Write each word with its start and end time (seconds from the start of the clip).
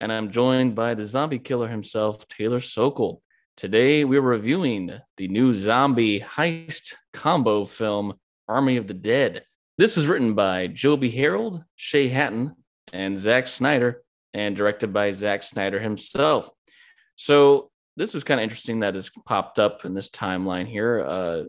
and 0.00 0.10
I'm 0.10 0.30
joined 0.30 0.74
by 0.74 0.94
the 0.94 1.04
zombie 1.04 1.38
killer 1.38 1.68
himself, 1.68 2.26
Taylor 2.26 2.60
Sokol. 2.60 3.22
Today, 3.56 4.04
we're 4.04 4.22
reviewing 4.22 4.98
the 5.18 5.28
new 5.28 5.52
zombie 5.52 6.20
heist 6.20 6.94
combo 7.12 7.64
film, 7.64 8.14
Army 8.48 8.78
of 8.78 8.86
the 8.86 8.94
Dead. 8.94 9.44
This 9.76 9.96
was 9.96 10.06
written 10.06 10.34
by 10.34 10.68
Joby 10.68 11.10
Harold, 11.10 11.62
Shay 11.76 12.08
Hatten, 12.08 12.56
and 12.92 13.18
Zack 13.18 13.46
Snyder, 13.46 14.02
and 14.32 14.56
directed 14.56 14.92
by 14.94 15.10
Zack 15.10 15.42
Snyder 15.42 15.78
himself. 15.78 16.48
So, 17.16 17.70
this 17.96 18.14
was 18.14 18.24
kind 18.24 18.40
of 18.40 18.44
interesting 18.44 18.80
that 18.80 18.94
has 18.94 19.10
popped 19.26 19.58
up 19.58 19.84
in 19.84 19.92
this 19.92 20.08
timeline 20.08 20.66
here 20.66 21.04
uh, 21.04 21.42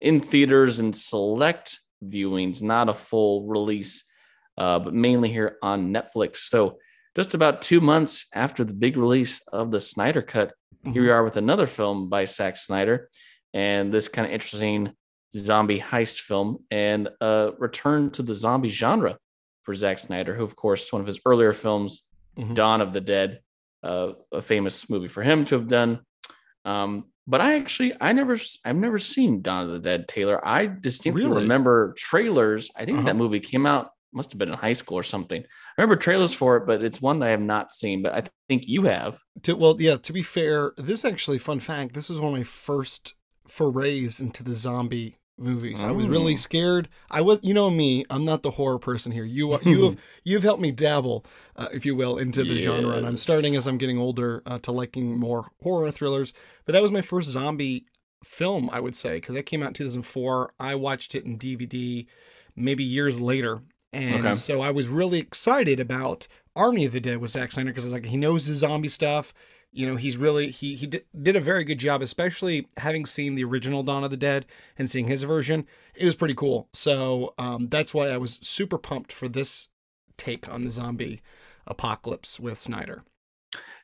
in 0.00 0.18
theaters 0.18 0.80
and 0.80 0.96
select 0.96 1.78
viewings, 2.04 2.62
not 2.62 2.88
a 2.88 2.94
full 2.94 3.46
release, 3.46 4.02
uh, 4.58 4.80
but 4.80 4.94
mainly 4.94 5.30
here 5.30 5.58
on 5.62 5.92
Netflix. 5.94 6.38
So, 6.38 6.78
just 7.16 7.34
about 7.34 7.62
two 7.62 7.80
months 7.80 8.26
after 8.34 8.64
the 8.64 8.72
big 8.72 8.96
release 8.96 9.40
of 9.52 9.70
the 9.70 9.80
Snyder 9.80 10.22
Cut, 10.22 10.48
mm-hmm. 10.48 10.92
here 10.92 11.02
we 11.02 11.10
are 11.10 11.24
with 11.24 11.36
another 11.36 11.66
film 11.66 12.08
by 12.08 12.24
Zack 12.24 12.56
Snyder, 12.56 13.08
and 13.52 13.92
this 13.92 14.08
kind 14.08 14.26
of 14.26 14.32
interesting 14.32 14.92
zombie 15.34 15.80
heist 15.80 16.20
film 16.20 16.58
and 16.70 17.08
a 17.20 17.52
return 17.58 18.10
to 18.10 18.22
the 18.22 18.34
zombie 18.34 18.68
genre 18.68 19.18
for 19.62 19.74
Zack 19.74 19.98
Snyder, 19.98 20.34
who, 20.34 20.44
of 20.44 20.56
course, 20.56 20.92
one 20.92 21.00
of 21.00 21.06
his 21.06 21.20
earlier 21.24 21.52
films, 21.52 22.06
mm-hmm. 22.36 22.54
Dawn 22.54 22.80
of 22.80 22.92
the 22.92 23.00
Dead, 23.00 23.40
uh, 23.82 24.12
a 24.32 24.42
famous 24.42 24.88
movie 24.90 25.08
for 25.08 25.22
him 25.22 25.44
to 25.46 25.54
have 25.56 25.68
done. 25.68 26.00
Um, 26.64 27.06
but 27.26 27.40
I 27.40 27.54
actually, 27.54 27.94
I 28.00 28.12
never, 28.12 28.36
I've 28.64 28.76
never 28.76 28.98
seen 28.98 29.42
Dawn 29.42 29.64
of 29.64 29.70
the 29.70 29.78
Dead, 29.78 30.08
Taylor. 30.08 30.44
I 30.46 30.66
distinctly 30.66 31.24
really? 31.24 31.42
remember 31.42 31.94
trailers. 31.96 32.70
I 32.74 32.84
think 32.84 32.98
uh-huh. 32.98 33.06
that 33.06 33.16
movie 33.16 33.40
came 33.40 33.66
out, 33.66 33.90
must 34.12 34.32
have 34.32 34.38
been 34.38 34.48
in 34.48 34.54
high 34.54 34.72
school 34.72 34.98
or 34.98 35.02
something. 35.02 35.42
I 35.42 35.80
remember 35.80 35.96
trailers 35.96 36.34
for 36.34 36.56
it, 36.56 36.66
but 36.66 36.82
it's 36.82 37.00
one 37.00 37.18
that 37.20 37.28
I 37.28 37.30
have 37.30 37.40
not 37.40 37.72
seen. 37.72 38.02
But 38.02 38.14
I 38.14 38.22
think 38.48 38.64
you 38.66 38.84
have. 38.84 39.20
To, 39.42 39.54
well, 39.54 39.76
yeah. 39.78 39.96
To 39.96 40.12
be 40.12 40.22
fair, 40.22 40.72
this 40.76 41.04
actually, 41.04 41.38
fun 41.38 41.60
fact, 41.60 41.94
this 41.94 42.08
was 42.08 42.20
one 42.20 42.32
of 42.32 42.38
my 42.38 42.44
first 42.44 43.14
forays 43.46 44.20
into 44.20 44.42
the 44.42 44.54
zombie 44.54 45.16
movies. 45.38 45.82
I 45.82 45.90
was 45.90 46.08
really 46.08 46.34
oh. 46.34 46.36
scared. 46.36 46.88
I 47.10 47.20
was, 47.20 47.40
you 47.42 47.54
know 47.54 47.70
me, 47.70 48.04
I'm 48.10 48.24
not 48.24 48.42
the 48.42 48.50
horror 48.50 48.78
person 48.78 49.12
here. 49.12 49.24
You 49.24 49.58
you 49.62 49.84
have 49.84 49.96
you've 50.24 50.42
helped 50.42 50.62
me 50.62 50.72
dabble, 50.72 51.24
uh, 51.56 51.68
if 51.72 51.84
you 51.84 51.96
will, 51.96 52.18
into 52.18 52.44
the 52.44 52.54
yes. 52.54 52.64
genre, 52.64 52.96
and 52.96 53.06
I'm 53.06 53.16
starting 53.16 53.56
as 53.56 53.66
I'm 53.66 53.78
getting 53.78 53.98
older 53.98 54.42
uh, 54.46 54.58
to 54.60 54.72
liking 54.72 55.18
more 55.18 55.50
horror 55.62 55.90
thrillers. 55.90 56.32
But 56.64 56.72
that 56.72 56.82
was 56.82 56.90
my 56.90 57.02
first 57.02 57.30
zombie 57.30 57.86
film, 58.24 58.70
I 58.72 58.80
would 58.80 58.94
say, 58.94 59.16
because 59.16 59.34
that 59.34 59.46
came 59.46 59.62
out 59.62 59.68
in 59.68 59.74
2004. 59.74 60.54
I 60.60 60.74
watched 60.74 61.14
it 61.14 61.24
in 61.24 61.38
DVD 61.38 62.06
maybe 62.54 62.84
years 62.84 63.20
later, 63.20 63.62
and 63.92 64.24
okay. 64.24 64.34
so 64.34 64.60
I 64.60 64.70
was 64.70 64.88
really 64.88 65.18
excited 65.18 65.78
about 65.78 66.26
Army 66.56 66.84
of 66.84 66.92
the 66.92 67.00
Dead 67.00 67.18
with 67.18 67.30
Zack 67.30 67.52
Snyder 67.52 67.70
because 67.70 67.84
I 67.84 67.88
was 67.88 67.92
like, 67.92 68.06
he 68.06 68.16
knows 68.16 68.46
the 68.46 68.54
zombie 68.54 68.88
stuff. 68.88 69.34
You 69.74 69.86
know 69.86 69.96
he's 69.96 70.18
really 70.18 70.50
he 70.50 70.74
he 70.74 70.86
did 70.86 71.34
a 71.34 71.40
very 71.40 71.64
good 71.64 71.78
job 71.78 72.02
especially 72.02 72.68
having 72.76 73.06
seen 73.06 73.36
the 73.36 73.44
original 73.44 73.82
dawn 73.82 74.04
of 74.04 74.10
the 74.10 74.18
dead 74.18 74.44
and 74.76 74.90
seeing 74.90 75.06
his 75.06 75.22
version. 75.22 75.66
It 75.94 76.04
was 76.04 76.14
pretty 76.14 76.34
cool. 76.34 76.68
So 76.74 77.32
um, 77.38 77.68
that's 77.68 77.94
why 77.94 78.08
i 78.08 78.18
was 78.18 78.38
super 78.42 78.76
pumped 78.76 79.12
for 79.12 79.28
this 79.28 79.68
take 80.18 80.46
on 80.52 80.64
the 80.64 80.70
zombie 80.70 81.22
apocalypse 81.66 82.38
with 82.38 82.60
snyder. 82.60 83.02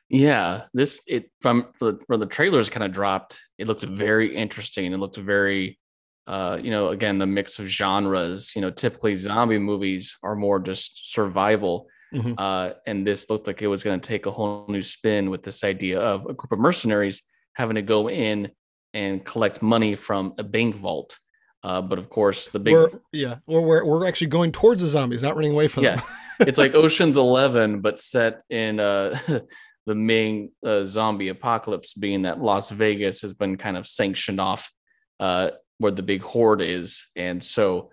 Yeah 0.09 0.65
this 0.75 1.01
it 1.07 1.31
from 1.41 1.69
from 1.73 2.19
the 2.19 2.27
trailers 2.27 2.69
kind 2.69 2.83
of 2.83 2.91
dropped 2.91 3.41
it 3.57 3.65
looked 3.65 3.83
very 3.83 4.35
interesting. 4.35 4.93
It 4.93 4.97
looked 4.97 5.17
very 5.17 5.79
uh, 6.29 6.57
you 6.61 6.71
know 6.71 6.89
again 6.89 7.17
the 7.17 7.25
mix 7.25 7.59
of 7.59 7.67
genres 7.67 8.53
you 8.55 8.61
know 8.61 8.71
typically 8.71 9.15
zombie 9.15 9.59
movies 9.59 10.15
are 10.23 10.35
more 10.35 10.59
just 10.59 11.11
survival 11.13 11.87
Mm-hmm. 12.13 12.33
Uh, 12.37 12.71
and 12.87 13.05
this 13.05 13.29
looked 13.29 13.47
like 13.47 13.61
it 13.61 13.67
was 13.67 13.83
going 13.83 13.99
to 13.99 14.07
take 14.07 14.25
a 14.25 14.31
whole 14.31 14.65
new 14.67 14.81
spin 14.81 15.29
with 15.29 15.43
this 15.43 15.63
idea 15.63 15.99
of 15.99 16.21
a 16.25 16.33
group 16.33 16.51
of 16.51 16.59
mercenaries 16.59 17.21
having 17.53 17.75
to 17.75 17.81
go 17.81 18.09
in 18.09 18.51
and 18.93 19.23
collect 19.23 19.61
money 19.61 19.95
from 19.95 20.33
a 20.37 20.43
bank 20.43 20.75
vault. 20.75 21.19
Uh, 21.63 21.81
but 21.81 21.99
of 21.99 22.09
course, 22.09 22.49
the 22.49 22.59
big 22.59 22.73
we're, 22.73 22.89
yeah, 23.11 23.35
or 23.45 23.61
we're 23.61 23.83
we're 23.85 24.07
actually 24.07 24.27
going 24.27 24.51
towards 24.51 24.81
the 24.81 24.87
zombies, 24.87 25.21
not 25.21 25.35
running 25.35 25.51
away 25.51 25.67
from 25.67 25.83
yeah. 25.83 25.97
them. 25.97 26.05
it's 26.47 26.57
like 26.57 26.73
Ocean's 26.83 27.17
Eleven, 27.17 27.81
but 27.81 27.99
set 27.99 28.43
in 28.49 28.79
uh, 28.79 29.19
the 29.85 29.95
main 29.95 30.51
uh, 30.65 30.83
zombie 30.85 31.27
apocalypse, 31.27 31.93
being 31.93 32.21
that 32.21 32.39
Las 32.39 32.69
Vegas 32.69 33.21
has 33.21 33.33
been 33.33 33.57
kind 33.57 33.75
of 33.75 33.85
sanctioned 33.85 34.39
off 34.39 34.71
uh, 35.19 35.51
where 35.79 35.91
the 35.91 36.03
big 36.03 36.21
horde 36.21 36.61
is, 36.61 37.05
and 37.15 37.43
so 37.43 37.89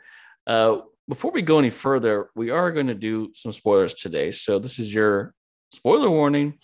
uh, 0.47 0.79
before 1.09 1.31
we 1.31 1.43
go 1.43 1.59
any 1.59 1.71
further, 1.71 2.31
we 2.35 2.51
are 2.51 2.71
going 2.71 2.89
to 2.89 2.95
do 2.95 3.31
some 3.35 3.53
spoilers 3.53 3.95
today. 3.95 4.31
So 4.31 4.59
this 4.59 4.79
is 4.79 4.93
your 4.93 5.35
spoiler 5.73 6.11
warning. 6.11 6.59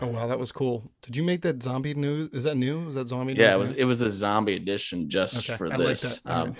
Oh 0.00 0.08
wow, 0.08 0.26
that 0.26 0.38
was 0.38 0.52
cool. 0.52 0.92
Did 1.02 1.16
you 1.16 1.22
make 1.22 1.40
that 1.42 1.62
zombie 1.62 1.94
new? 1.94 2.28
Is 2.32 2.44
that 2.44 2.56
new? 2.56 2.88
Is 2.88 2.94
that 2.96 3.08
zombie? 3.08 3.34
Yeah, 3.34 3.54
it 3.54 3.58
was. 3.58 3.72
New? 3.72 3.78
It 3.78 3.84
was 3.84 4.00
a 4.02 4.10
zombie 4.10 4.56
edition 4.56 5.08
just 5.08 5.48
okay, 5.48 5.56
for 5.56 5.72
I 5.72 5.76
this. 5.76 6.20
Like 6.24 6.36
um, 6.36 6.56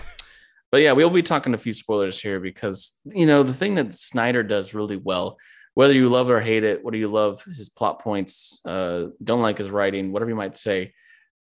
but 0.72 0.80
yeah, 0.80 0.92
we'll 0.92 1.10
be 1.10 1.22
talking 1.22 1.54
a 1.54 1.58
few 1.58 1.72
spoilers 1.72 2.20
here 2.20 2.40
because 2.40 2.92
you 3.04 3.26
know 3.26 3.42
the 3.42 3.52
thing 3.52 3.74
that 3.74 3.94
Snyder 3.94 4.42
does 4.42 4.72
really 4.72 4.96
well, 4.96 5.36
whether 5.74 5.92
you 5.92 6.08
love 6.08 6.30
or 6.30 6.40
hate 6.40 6.64
it, 6.64 6.82
whether 6.82 6.96
you 6.96 7.08
love 7.08 7.44
his 7.44 7.68
plot 7.68 8.00
points, 8.00 8.60
uh, 8.64 9.06
don't 9.22 9.42
like 9.42 9.58
his 9.58 9.70
writing, 9.70 10.12
whatever 10.12 10.30
you 10.30 10.36
might 10.36 10.56
say, 10.56 10.94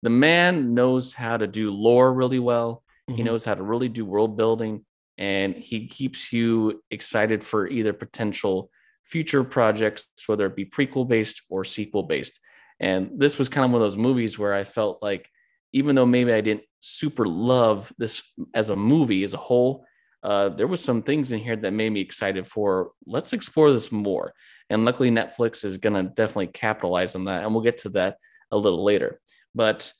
the 0.03 0.11
man 0.11 0.75
knows 0.75 1.13
how 1.13 1.37
to 1.37 1.47
do 1.47 1.71
lore 1.71 2.13
really 2.13 2.39
well 2.39 2.83
Mm-hmm. 3.09 3.17
He 3.17 3.23
knows 3.23 3.45
how 3.45 3.55
to 3.55 3.63
really 3.63 3.89
do 3.89 4.05
world 4.05 4.37
building 4.37 4.85
and 5.17 5.55
he 5.55 5.87
keeps 5.87 6.33
you 6.33 6.81
excited 6.89 7.43
for 7.43 7.67
either 7.67 7.93
potential 7.93 8.69
future 9.03 9.43
projects, 9.43 10.07
whether 10.25 10.45
it 10.45 10.55
be 10.55 10.65
prequel 10.65 11.07
based 11.07 11.41
or 11.49 11.63
sequel 11.63 12.03
based. 12.03 12.39
And 12.79 13.11
this 13.17 13.37
was 13.37 13.49
kind 13.49 13.65
of 13.65 13.71
one 13.71 13.81
of 13.81 13.85
those 13.85 13.97
movies 13.97 14.39
where 14.39 14.53
I 14.53 14.63
felt 14.63 15.03
like, 15.03 15.29
even 15.73 15.95
though 15.95 16.05
maybe 16.05 16.31
I 16.31 16.41
didn't 16.41 16.63
super 16.79 17.27
love 17.27 17.91
this 17.97 18.23
as 18.53 18.69
a 18.69 18.75
movie 18.75 19.23
as 19.23 19.33
a 19.33 19.37
whole, 19.37 19.85
uh, 20.23 20.49
there 20.49 20.67
was 20.67 20.83
some 20.83 21.03
things 21.03 21.31
in 21.31 21.39
here 21.39 21.57
that 21.57 21.73
made 21.73 21.91
me 21.91 21.99
excited 21.99 22.47
for 22.47 22.91
let's 23.05 23.33
explore 23.33 23.71
this 23.71 23.91
more. 23.91 24.33
And 24.69 24.85
luckily, 24.85 25.11
Netflix 25.11 25.65
is 25.65 25.77
going 25.77 25.93
to 25.93 26.13
definitely 26.13 26.47
capitalize 26.47 27.15
on 27.15 27.25
that. 27.25 27.43
And 27.43 27.53
we'll 27.53 27.63
get 27.63 27.77
to 27.79 27.89
that 27.89 28.17
a 28.49 28.57
little 28.57 28.83
later. 28.83 29.19
But 29.55 29.91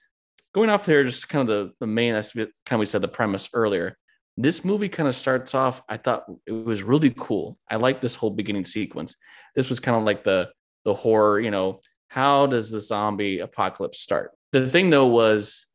going 0.54 0.70
off 0.70 0.86
there, 0.86 1.04
just 1.04 1.30
kind 1.30 1.48
of 1.50 1.70
the, 1.70 1.74
the 1.80 1.88
main, 1.88 2.16
as 2.16 2.34
we 2.34 2.46
kind 2.66 2.78
of 2.78 2.80
we 2.80 2.86
said 2.86 3.02
the 3.02 3.08
premise 3.08 3.50
earlier. 3.54 3.98
This 4.36 4.66
movie 4.66 4.90
kind 4.90 5.08
of 5.08 5.16
starts 5.16 5.54
off, 5.54 5.84
I 5.88 5.98
thought 5.98 6.26
it 6.48 6.52
was 6.52 6.82
really 6.82 7.14
cool. 7.16 7.58
I 7.70 7.76
like 7.76 8.02
this 8.02 8.16
whole 8.16 8.32
beginning 8.32 8.64
sequence. 8.64 9.16
This 9.56 9.70
was 9.70 9.80
kind 9.80 9.96
of 9.96 10.04
like 10.04 10.24
the 10.24 10.50
the 10.86 10.94
horror, 10.94 11.40
you 11.40 11.52
know, 11.52 11.80
how 12.10 12.46
does 12.46 12.70
the 12.70 12.80
zombie 12.80 13.40
apocalypse 13.40 14.00
start? 14.00 14.32
The 14.52 14.68
thing 14.68 14.90
though 14.90 15.08
was 15.08 15.66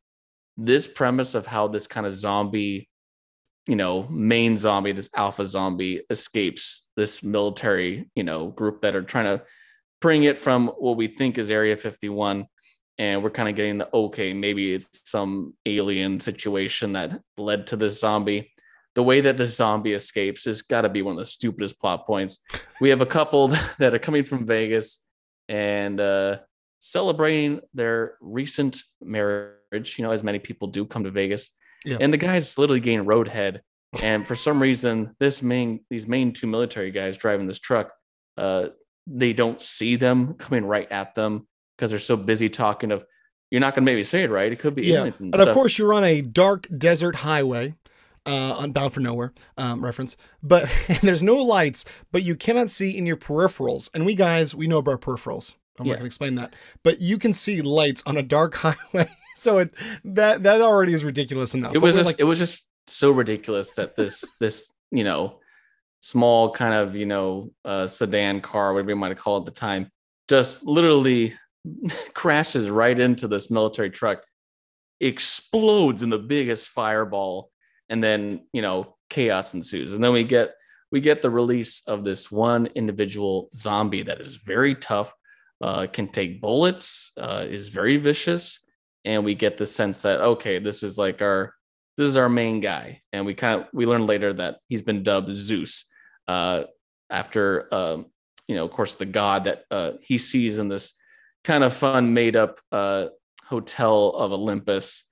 this 0.57 0.87
premise 0.87 1.35
of 1.35 1.45
how 1.45 1.67
this 1.67 1.87
kind 1.87 2.05
of 2.05 2.13
zombie, 2.13 2.89
you 3.65 3.75
know, 3.75 4.07
main 4.09 4.55
zombie, 4.55 4.91
this 4.91 5.09
alpha 5.15 5.45
zombie 5.45 6.01
escapes 6.09 6.87
this 6.95 7.23
military, 7.23 8.09
you 8.15 8.23
know, 8.23 8.49
group 8.49 8.81
that 8.81 8.95
are 8.95 9.01
trying 9.01 9.37
to 9.37 9.43
bring 10.01 10.23
it 10.23 10.37
from 10.37 10.67
what 10.67 10.97
we 10.97 11.07
think 11.07 11.37
is 11.37 11.49
Area 11.49 11.75
51 11.75 12.45
and 12.99 13.23
we're 13.23 13.29
kind 13.29 13.47
of 13.47 13.55
getting 13.55 13.77
the 13.77 13.89
okay, 13.93 14.33
maybe 14.33 14.73
it's 14.73 15.09
some 15.09 15.53
alien 15.65 16.19
situation 16.19 16.93
that 16.93 17.21
led 17.37 17.65
to 17.67 17.77
this 17.77 17.99
zombie. 17.99 18.51
The 18.93 19.03
way 19.03 19.21
that 19.21 19.37
this 19.37 19.55
zombie 19.55 19.93
escapes 19.93 20.43
has 20.43 20.61
got 20.61 20.81
to 20.81 20.89
be 20.89 21.01
one 21.01 21.13
of 21.13 21.19
the 21.19 21.25
stupidest 21.25 21.79
plot 21.79 22.05
points. 22.05 22.39
We 22.81 22.89
have 22.89 22.99
a 22.99 23.05
couple 23.05 23.47
that 23.79 23.93
are 23.93 23.99
coming 23.99 24.25
from 24.25 24.45
Vegas 24.45 24.99
and 25.47 25.99
uh, 26.01 26.39
celebrating 26.79 27.61
their 27.73 28.17
recent 28.19 28.83
marriage. 29.01 29.97
You 29.97 30.03
know, 30.03 30.11
as 30.11 30.21
many 30.21 30.39
people 30.39 30.67
do 30.67 30.85
come 30.85 31.05
to 31.05 31.11
Vegas, 31.11 31.49
yeah. 31.85 31.97
and 32.01 32.11
the 32.11 32.17
guy's 32.17 32.57
literally 32.57 32.81
getting 32.81 33.05
roadhead. 33.05 33.61
And 34.03 34.27
for 34.27 34.35
some 34.35 34.61
reason, 34.61 35.15
this 35.19 35.41
main 35.41 35.85
these 35.89 36.05
main 36.05 36.33
two 36.33 36.47
military 36.47 36.91
guys 36.91 37.15
driving 37.15 37.47
this 37.47 37.59
truck, 37.59 37.91
uh, 38.37 38.67
they 39.07 39.31
don't 39.31 39.61
see 39.61 39.95
them 39.95 40.33
coming 40.33 40.65
right 40.65 40.91
at 40.91 41.15
them 41.15 41.47
because 41.79 41.91
they're 41.91 41.99
so 41.99 42.17
busy 42.17 42.49
talking 42.49 42.91
of 42.91 43.05
you're 43.49 43.61
not 43.61 43.73
going 43.73 43.85
to 43.85 43.91
maybe 43.91 44.03
say 44.03 44.23
it 44.23 44.29
right. 44.29 44.51
It 44.51 44.59
could 44.59 44.75
be 44.75 44.83
yeah. 44.83 45.05
and, 45.05 45.19
and 45.21 45.35
of 45.35 45.53
course 45.53 45.77
you're 45.77 45.93
on 45.93 46.03
a 46.03 46.21
dark 46.21 46.67
desert 46.77 47.15
highway. 47.15 47.73
uh, 48.25 48.53
on 48.57 48.73
Bound 48.73 48.93
for 48.93 48.99
Nowhere 48.99 49.33
um, 49.57 49.83
reference. 49.83 50.17
But 50.43 50.69
there's 51.01 51.23
no 51.23 51.37
lights, 51.37 51.85
but 52.11 52.21
you 52.21 52.35
cannot 52.35 52.69
see 52.69 52.95
in 52.95 53.05
your 53.05 53.15
peripherals. 53.15 53.89
And 53.93 54.05
we 54.05 54.13
guys, 54.13 54.53
we 54.53 54.67
know 54.67 54.77
about 54.77 55.01
peripherals. 55.01 55.55
I'm 55.79 55.85
yeah. 55.85 55.93
not 55.93 55.99
going 55.99 56.03
to 56.03 56.07
explain 56.07 56.35
that, 56.35 56.55
but 56.83 56.99
you 56.99 57.17
can 57.17 57.31
see 57.31 57.61
lights 57.61 58.03
on 58.05 58.17
a 58.17 58.21
dark 58.21 58.55
highway. 58.55 59.07
so 59.35 59.59
it 59.59 59.73
that 60.03 60.43
that 60.43 60.61
already 60.61 60.93
is 60.93 61.03
ridiculous 61.05 61.53
enough. 61.55 61.73
It 61.73 61.79
was 61.79 61.95
just 61.95 62.05
like, 62.05 62.19
it 62.19 62.25
was 62.25 62.37
just 62.37 62.63
so 62.87 63.11
ridiculous 63.11 63.75
that 63.75 63.95
this 63.95 64.25
this 64.39 64.73
you 64.91 65.05
know 65.05 65.39
small 66.01 66.51
kind 66.51 66.73
of 66.73 66.95
you 66.95 67.05
know 67.05 67.51
uh, 67.63 67.87
sedan 67.87 68.41
car, 68.41 68.73
whatever 68.73 68.89
you 68.89 68.95
might 68.95 69.17
call 69.17 69.37
it 69.37 69.41
at 69.41 69.45
the 69.45 69.51
time, 69.51 69.89
just 70.27 70.65
literally 70.65 71.33
crashes 72.13 72.69
right 72.69 72.97
into 72.97 73.27
this 73.27 73.49
military 73.49 73.89
truck, 73.89 74.23
explodes 74.99 76.03
in 76.03 76.09
the 76.09 76.19
biggest 76.19 76.69
fireball 76.69 77.51
and 77.89 78.03
then 78.03 78.41
you 78.53 78.61
know 78.61 78.95
chaos 79.09 79.53
ensues. 79.53 79.93
And 79.93 80.03
then 80.03 80.13
we 80.13 80.23
get 80.23 80.53
we 80.91 81.01
get 81.01 81.21
the 81.21 81.29
release 81.29 81.81
of 81.87 82.03
this 82.03 82.31
one 82.31 82.67
individual 82.67 83.47
zombie 83.51 84.03
that 84.03 84.21
is 84.21 84.37
very 84.37 84.75
tough 84.75 85.13
uh, 85.61 85.87
can 85.87 86.07
take 86.07 86.41
bullets 86.41 87.11
uh, 87.17 87.45
is 87.47 87.69
very 87.69 87.97
vicious. 87.97 88.59
And 89.05 89.23
we 89.23 89.35
get 89.35 89.57
the 89.57 89.65
sense 89.65 90.01
that 90.03 90.21
okay 90.21 90.59
this 90.59 90.83
is 90.83 90.97
like 90.97 91.21
our 91.21 91.53
this 91.97 92.07
is 92.07 92.17
our 92.17 92.29
main 92.29 92.59
guy. 92.59 93.01
And 93.11 93.25
we 93.25 93.33
kind 93.33 93.61
of 93.61 93.67
we 93.73 93.85
learn 93.85 94.05
later 94.05 94.33
that 94.33 94.57
he's 94.67 94.81
been 94.81 95.03
dubbed 95.03 95.33
zeus 95.33 95.85
uh, 96.27 96.63
after 97.09 97.73
um, 97.73 98.05
you 98.47 98.55
know 98.55 98.65
of 98.65 98.71
course 98.71 98.95
the 98.95 99.05
god 99.05 99.45
that 99.45 99.63
uh, 99.71 99.91
he 100.01 100.17
sees 100.17 100.59
in 100.59 100.67
this 100.67 100.93
kind 101.43 101.63
of 101.63 101.73
fun 101.73 102.13
made 102.13 102.35
up 102.35 102.59
uh, 102.71 103.07
hotel 103.45 104.09
of 104.09 104.31
olympus 104.31 105.03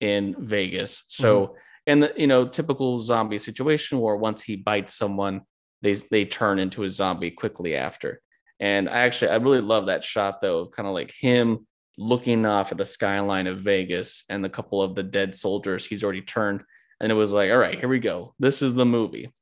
in 0.00 0.34
vegas. 0.38 1.04
So 1.08 1.40
mm-hmm. 1.40 1.54
and 1.86 2.02
the 2.02 2.12
you 2.16 2.26
know 2.26 2.46
typical 2.46 2.98
zombie 2.98 3.38
situation 3.38 4.00
where 4.00 4.16
once 4.16 4.42
he 4.42 4.56
bites 4.56 4.94
someone 4.94 5.42
they 5.82 5.94
they 6.10 6.24
turn 6.24 6.58
into 6.58 6.84
a 6.84 6.88
zombie 6.88 7.30
quickly 7.30 7.76
after. 7.76 8.20
And 8.58 8.88
i 8.88 9.00
actually 9.00 9.30
i 9.30 9.36
really 9.36 9.60
love 9.60 9.86
that 9.86 10.04
shot 10.04 10.40
though 10.40 10.60
of 10.60 10.70
kind 10.70 10.86
of 10.86 10.94
like 10.94 11.12
him 11.12 11.66
looking 11.98 12.44
off 12.44 12.72
at 12.72 12.78
the 12.78 12.84
skyline 12.84 13.46
of 13.46 13.60
vegas 13.60 14.24
and 14.28 14.44
a 14.44 14.50
couple 14.50 14.82
of 14.82 14.94
the 14.94 15.02
dead 15.02 15.34
soldiers 15.34 15.86
he's 15.86 16.04
already 16.04 16.22
turned. 16.22 16.62
And 17.00 17.10
it 17.12 17.14
was 17.14 17.32
like 17.32 17.50
all 17.50 17.58
right 17.58 17.78
here 17.78 17.88
we 17.88 18.00
go. 18.00 18.34
This 18.38 18.62
is 18.62 18.74
the 18.74 18.86
movie. 18.86 19.32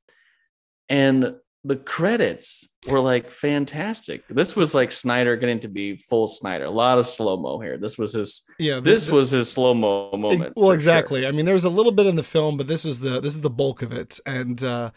And 0.88 1.36
the 1.64 1.76
credits 1.76 2.68
were 2.88 3.00
like 3.00 3.30
fantastic. 3.30 4.22
This 4.28 4.54
was 4.54 4.74
like 4.74 4.92
Snyder 4.92 5.36
getting 5.36 5.60
to 5.60 5.68
be 5.68 5.96
full 5.96 6.26
Snyder. 6.26 6.64
A 6.64 6.70
lot 6.70 6.98
of 6.98 7.06
slow 7.06 7.36
mo 7.38 7.58
here. 7.58 7.78
This 7.78 7.96
was 7.96 8.12
his. 8.12 8.42
Yeah, 8.58 8.80
this 8.80 9.06
the, 9.06 9.14
was 9.14 9.30
his 9.30 9.50
slow 9.50 9.72
mo 9.72 10.10
moment. 10.12 10.52
Well, 10.56 10.72
exactly. 10.72 11.22
Sure. 11.22 11.28
I 11.28 11.32
mean, 11.32 11.46
there's 11.46 11.64
a 11.64 11.70
little 11.70 11.92
bit 11.92 12.06
in 12.06 12.16
the 12.16 12.22
film, 12.22 12.56
but 12.56 12.66
this 12.66 12.84
is 12.84 13.00
the 13.00 13.20
this 13.20 13.34
is 13.34 13.40
the 13.40 13.50
bulk 13.50 13.82
of 13.82 13.92
it, 13.92 14.20
and 14.26 14.62
uh, 14.62 14.90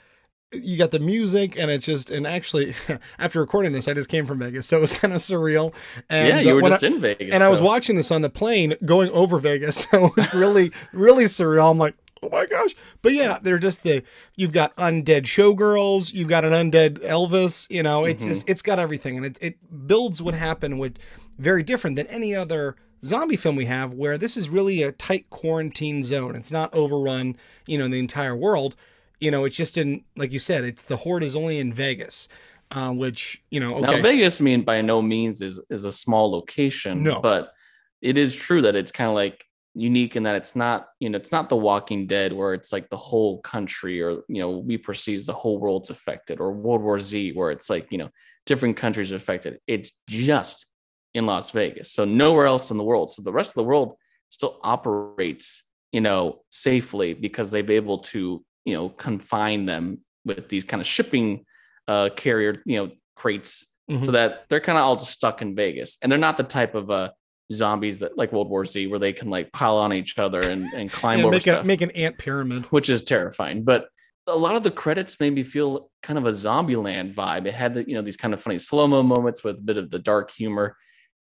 you 0.51 0.77
got 0.77 0.91
the 0.91 0.99
music, 0.99 1.57
and 1.57 1.71
it's 1.71 1.85
just 1.85 2.11
and 2.11 2.27
actually, 2.27 2.73
after 3.19 3.39
recording 3.39 3.71
this, 3.71 3.87
I 3.87 3.93
just 3.93 4.09
came 4.09 4.25
from 4.25 4.39
Vegas, 4.39 4.67
so 4.67 4.77
it 4.77 4.81
was 4.81 4.93
kind 4.93 5.13
of 5.13 5.19
surreal. 5.19 5.73
And, 6.09 6.27
yeah, 6.27 6.39
you 6.41 6.55
were 6.55 6.63
uh, 6.65 6.69
just 6.69 6.83
I, 6.83 6.87
in 6.87 6.99
Vegas, 6.99 7.33
and 7.33 7.41
so. 7.41 7.45
I 7.45 7.49
was 7.49 7.61
watching 7.61 7.95
this 7.95 8.11
on 8.11 8.21
the 8.21 8.29
plane 8.29 8.75
going 8.85 9.09
over 9.11 9.39
Vegas. 9.39 9.77
So 9.87 10.07
it 10.07 10.15
was 10.17 10.33
really 10.33 10.71
really 10.91 11.25
surreal. 11.25 11.71
I'm 11.71 11.77
like, 11.77 11.95
oh 12.23 12.29
my 12.29 12.45
gosh. 12.45 12.75
But 13.01 13.13
yeah, 13.13 13.39
they're 13.41 13.59
just 13.59 13.83
the 13.83 14.03
you've 14.35 14.51
got 14.51 14.75
undead 14.77 15.23
showgirls, 15.23 16.13
you've 16.13 16.27
got 16.27 16.45
an 16.45 16.53
undead 16.53 16.99
Elvis, 16.99 17.69
you 17.69 17.83
know, 17.83 18.05
it's 18.05 18.23
mm-hmm. 18.23 18.33
just 18.33 18.49
it's 18.49 18.61
got 18.61 18.79
everything 18.79 19.17
and 19.17 19.25
it, 19.25 19.37
it 19.41 19.87
builds 19.87 20.21
what 20.21 20.33
happened 20.33 20.79
with 20.79 20.97
very 21.37 21.63
different 21.63 21.95
than 21.95 22.07
any 22.07 22.35
other 22.35 22.75
zombie 23.03 23.35
film 23.35 23.55
we 23.55 23.65
have 23.65 23.93
where 23.93 24.17
this 24.17 24.37
is 24.37 24.49
really 24.49 24.83
a 24.83 24.91
tight 24.91 25.29
quarantine 25.29 26.03
zone. 26.03 26.35
It's 26.35 26.51
not 26.51 26.73
overrun, 26.73 27.37
you 27.65 27.77
know, 27.77 27.85
in 27.85 27.91
the 27.91 27.99
entire 27.99 28.35
world. 28.35 28.75
You 29.19 29.31
know, 29.31 29.45
it's 29.45 29.55
just 29.55 29.77
in 29.77 30.03
like 30.15 30.31
you 30.31 30.39
said, 30.39 30.63
it's 30.63 30.83
the 30.83 30.97
horde 30.97 31.23
is 31.23 31.35
only 31.35 31.59
in 31.59 31.73
Vegas. 31.73 32.27
Uh, 32.69 32.91
which 32.91 33.41
you 33.49 33.61
know, 33.61 33.75
okay. 33.75 33.81
now 33.81 34.01
Vegas, 34.01 34.41
I 34.41 34.43
mean, 34.43 34.63
by 34.63 34.81
no 34.81 35.01
means 35.01 35.41
is 35.41 35.61
is 35.69 35.85
a 35.85 35.91
small 35.91 36.29
location. 36.29 37.01
No, 37.01 37.21
but 37.21 37.53
it 38.01 38.17
is 38.17 38.35
true 38.35 38.61
that 38.63 38.75
it's 38.75 38.91
kind 38.91 39.07
of 39.07 39.15
like 39.15 39.45
unique 39.77 40.15
in 40.15 40.23
that 40.23 40.35
it's 40.35 40.55
not 40.55 40.87
you 40.99 41.09
know 41.09 41.17
it's 41.17 41.31
not 41.31 41.49
the 41.49 41.55
walking 41.55 42.07
dead 42.07 42.33
where 42.33 42.53
it's 42.53 42.71
like 42.71 42.89
the 42.89 42.97
whole 42.97 43.39
country 43.41 44.01
or 44.01 44.23
you 44.27 44.41
know 44.41 44.57
we 44.57 44.77
perceive 44.77 45.25
the 45.25 45.33
whole 45.33 45.59
world's 45.59 45.91
affected 45.91 46.39
or 46.39 46.51
world 46.51 46.81
war 46.81 46.99
z 46.99 47.31
where 47.33 47.51
it's 47.51 47.69
like 47.69 47.91
you 47.91 47.97
know 47.97 48.09
different 48.47 48.77
countries 48.77 49.11
are 49.11 49.17
affected. 49.17 49.59
It's 49.67 49.91
just 50.09 50.65
in 51.13 51.25
las 51.25 51.51
vegas. 51.51 51.91
So 51.91 52.05
nowhere 52.05 52.47
else 52.47 52.71
in 52.71 52.77
the 52.77 52.83
world. 52.83 53.09
So 53.09 53.21
the 53.21 53.31
rest 53.31 53.51
of 53.51 53.55
the 53.55 53.63
world 53.65 53.95
still 54.29 54.59
operates 54.63 55.63
you 55.91 56.01
know 56.01 56.41
safely 56.49 57.13
because 57.13 57.51
they've 57.51 57.65
been 57.65 57.75
able 57.77 57.99
to 57.99 58.43
you 58.65 58.73
know 58.73 58.89
confine 58.89 59.65
them 59.65 59.99
with 60.25 60.49
these 60.49 60.63
kind 60.63 60.81
of 60.81 60.87
shipping 60.87 61.45
uh 61.87 62.09
carrier 62.15 62.61
you 62.65 62.77
know 62.77 62.91
crates 63.15 63.65
mm-hmm. 63.89 64.03
so 64.03 64.11
that 64.11 64.45
they're 64.49 64.59
kind 64.59 64.77
of 64.77 64.83
all 64.83 64.95
just 64.95 65.11
stuck 65.11 65.41
in 65.41 65.55
vegas. 65.55 65.97
And 66.01 66.11
they're 66.11 66.19
not 66.19 66.37
the 66.37 66.43
type 66.43 66.73
of 66.73 66.89
uh 66.89 67.11
zombies 67.51 68.01
that 68.01 68.17
like 68.17 68.31
World 68.31 68.49
War 68.49 68.65
Z 68.65 68.87
where 68.87 68.99
they 68.99 69.13
can 69.13 69.29
like 69.29 69.51
pile 69.51 69.77
on 69.77 69.93
each 69.93 70.17
other 70.19 70.41
and, 70.41 70.65
and 70.73 70.91
climb 70.99 71.19
yeah, 71.19 71.25
over 71.25 71.31
make 71.31 71.41
stuff. 71.41 71.63
A, 71.63 71.67
make 71.67 71.81
an 71.81 71.91
ant 71.91 72.17
pyramid. 72.17 72.65
Which 72.67 72.89
is 72.89 73.03
terrifying. 73.03 73.63
But 73.63 73.87
a 74.27 74.35
lot 74.35 74.55
of 74.55 74.63
the 74.63 74.71
credits 74.71 75.19
made 75.19 75.33
me 75.33 75.43
feel 75.43 75.89
kind 76.03 76.19
of 76.19 76.25
a 76.25 76.31
Zombieland 76.31 77.15
vibe. 77.15 77.47
It 77.47 77.53
had 77.53 77.73
the, 77.73 77.87
you 77.87 77.95
know, 77.95 78.01
these 78.01 78.17
kind 78.17 78.33
of 78.33 78.41
funny 78.41 78.59
slow-mo 78.59 79.03
moments 79.03 79.43
with 79.43 79.57
a 79.57 79.61
bit 79.61 79.77
of 79.77 79.89
the 79.89 79.99
dark 79.99 80.31
humor. 80.31 80.75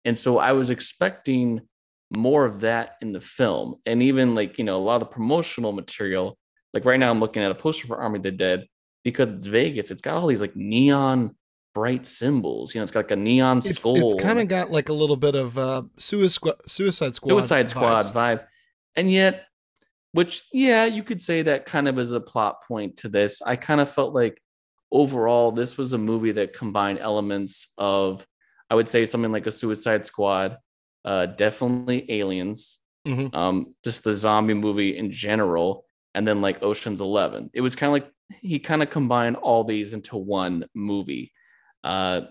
And 0.05 0.19
so 0.19 0.39
I 0.39 0.53
was 0.53 0.71
expecting 0.71 1.61
more 2.15 2.45
of 2.45 2.61
that 2.61 2.97
in 3.01 3.13
the 3.13 3.21
film. 3.21 3.77
And 3.87 4.03
even 4.03 4.35
like, 4.35 4.59
you 4.59 4.65
know, 4.65 4.77
a 4.77 4.83
lot 4.83 4.97
of 4.97 5.01
the 5.01 5.15
promotional 5.15 5.73
material. 5.73 6.37
Like 6.75 6.85
right 6.85 6.99
now 6.99 7.11
I'm 7.11 7.21
looking 7.21 7.43
at 7.43 7.51
a 7.51 7.55
poster 7.55 7.87
for 7.87 7.99
Army 7.99 8.19
of 8.19 8.25
the 8.25 8.33
Dead 8.33 8.67
because 9.05 9.31
it's 9.31 9.47
Vegas. 9.47 9.91
It's 9.91 10.03
got 10.03 10.17
all 10.17 10.27
these 10.27 10.41
like 10.41 10.57
neon 10.57 11.37
bright 11.77 12.07
symbols. 12.07 12.75
You 12.75 12.79
know, 12.79 12.85
it's 12.85 12.91
got 12.91 13.01
like 13.01 13.11
a 13.11 13.17
neon 13.17 13.59
it's, 13.59 13.77
skull. 13.77 13.99
It's 13.99 14.15
kind 14.15 14.41
of 14.41 14.49
got 14.49 14.71
like 14.71 14.89
a 14.89 14.95
little 14.95 15.17
bit 15.17 15.35
of 15.35 15.59
uh, 15.59 15.83
Suicide 15.99 16.55
Suicide 16.67 17.15
Squad. 17.15 17.33
Suicide 17.33 17.69
Squad 17.69 18.03
vibe, 18.07 18.45
and 18.97 19.13
yet, 19.13 19.45
which 20.13 20.45
yeah, 20.55 20.87
you 20.87 21.03
could 21.03 21.21
say 21.21 21.43
that 21.43 21.67
kind 21.67 21.87
of 21.87 21.99
is 21.99 22.13
a 22.13 22.21
plot 22.21 22.65
point 22.67 22.97
to 22.99 23.11
this. 23.11 23.43
I 23.43 23.57
kind 23.57 23.83
of 23.83 23.91
felt 23.91 24.15
like 24.15 24.41
overall 24.91 25.53
this 25.53 25.77
was 25.77 25.93
a 25.93 25.99
movie 25.99 26.33
that 26.33 26.55
combined 26.55 26.99
elements 26.99 27.75
of, 27.77 28.27
I 28.71 28.75
would 28.75 28.89
say 28.89 29.05
something 29.05 29.31
like 29.31 29.47
a 29.47 29.53
Suicide 29.53 30.07
Squad, 30.07 30.57
uh, 31.05 31.27
definitely 31.27 32.11
Aliens, 32.11 32.79
mm-hmm. 33.07 33.37
um, 33.37 33.75
just 33.85 34.03
the 34.03 34.15
zombie 34.15 34.55
movie 34.55 34.97
in 34.97 35.13
general, 35.13 35.85
and 36.15 36.27
then 36.27 36.41
like 36.41 36.63
Ocean's 36.63 37.03
Eleven. 37.03 37.51
It 37.53 37.61
was 37.61 37.77
kind 37.77 37.89
of 37.89 37.93
like 37.93 38.11
he 38.41 38.61
kind 38.61 38.83
of 38.83 38.89
combined 38.89 39.37
all 39.37 39.63
these 39.63 39.93
into 39.93 40.17
one 40.17 40.65
movie 40.75 41.33
uh, 41.85 42.23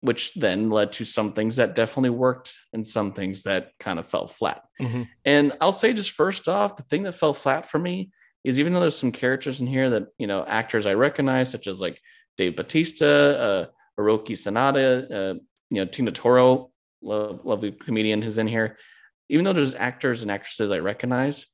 which 0.00 0.34
then 0.34 0.70
led 0.70 0.92
to 0.92 1.04
some 1.04 1.32
things 1.32 1.56
that 1.56 1.74
definitely 1.74 2.10
worked 2.10 2.54
and 2.72 2.86
some 2.86 3.12
things 3.12 3.42
that 3.42 3.72
kind 3.80 3.98
of 3.98 4.08
fell 4.08 4.26
flat. 4.26 4.62
Mm-hmm. 4.80 5.02
And 5.24 5.52
I'll 5.60 5.72
say 5.72 5.92
just 5.92 6.12
first 6.12 6.48
off, 6.48 6.76
the 6.76 6.84
thing 6.84 7.02
that 7.02 7.14
fell 7.14 7.34
flat 7.34 7.66
for 7.66 7.78
me 7.78 8.10
is 8.44 8.58
even 8.58 8.72
though 8.72 8.80
there's 8.80 8.96
some 8.96 9.12
characters 9.12 9.60
in 9.60 9.66
here 9.66 9.90
that 9.90 10.08
you 10.18 10.26
know 10.26 10.44
actors 10.46 10.86
I 10.86 10.94
recognize, 10.94 11.50
such 11.50 11.66
as 11.66 11.80
like 11.80 12.00
Dave 12.36 12.56
Bautista, 12.56 13.38
uh, 13.38 13.66
Hiroki 14.00 14.30
Sanada, 14.30 15.10
uh, 15.10 15.38
you 15.70 15.80
know 15.80 15.84
Tig 15.84 16.06
Notaro, 16.06 16.70
lovely 17.02 17.72
comedian 17.72 18.22
who's 18.22 18.38
in 18.38 18.46
here. 18.46 18.78
Even 19.28 19.44
though 19.44 19.52
there's 19.52 19.74
actors 19.74 20.22
and 20.22 20.30
actresses 20.30 20.70
I 20.70 20.78
recognize, 20.78 21.46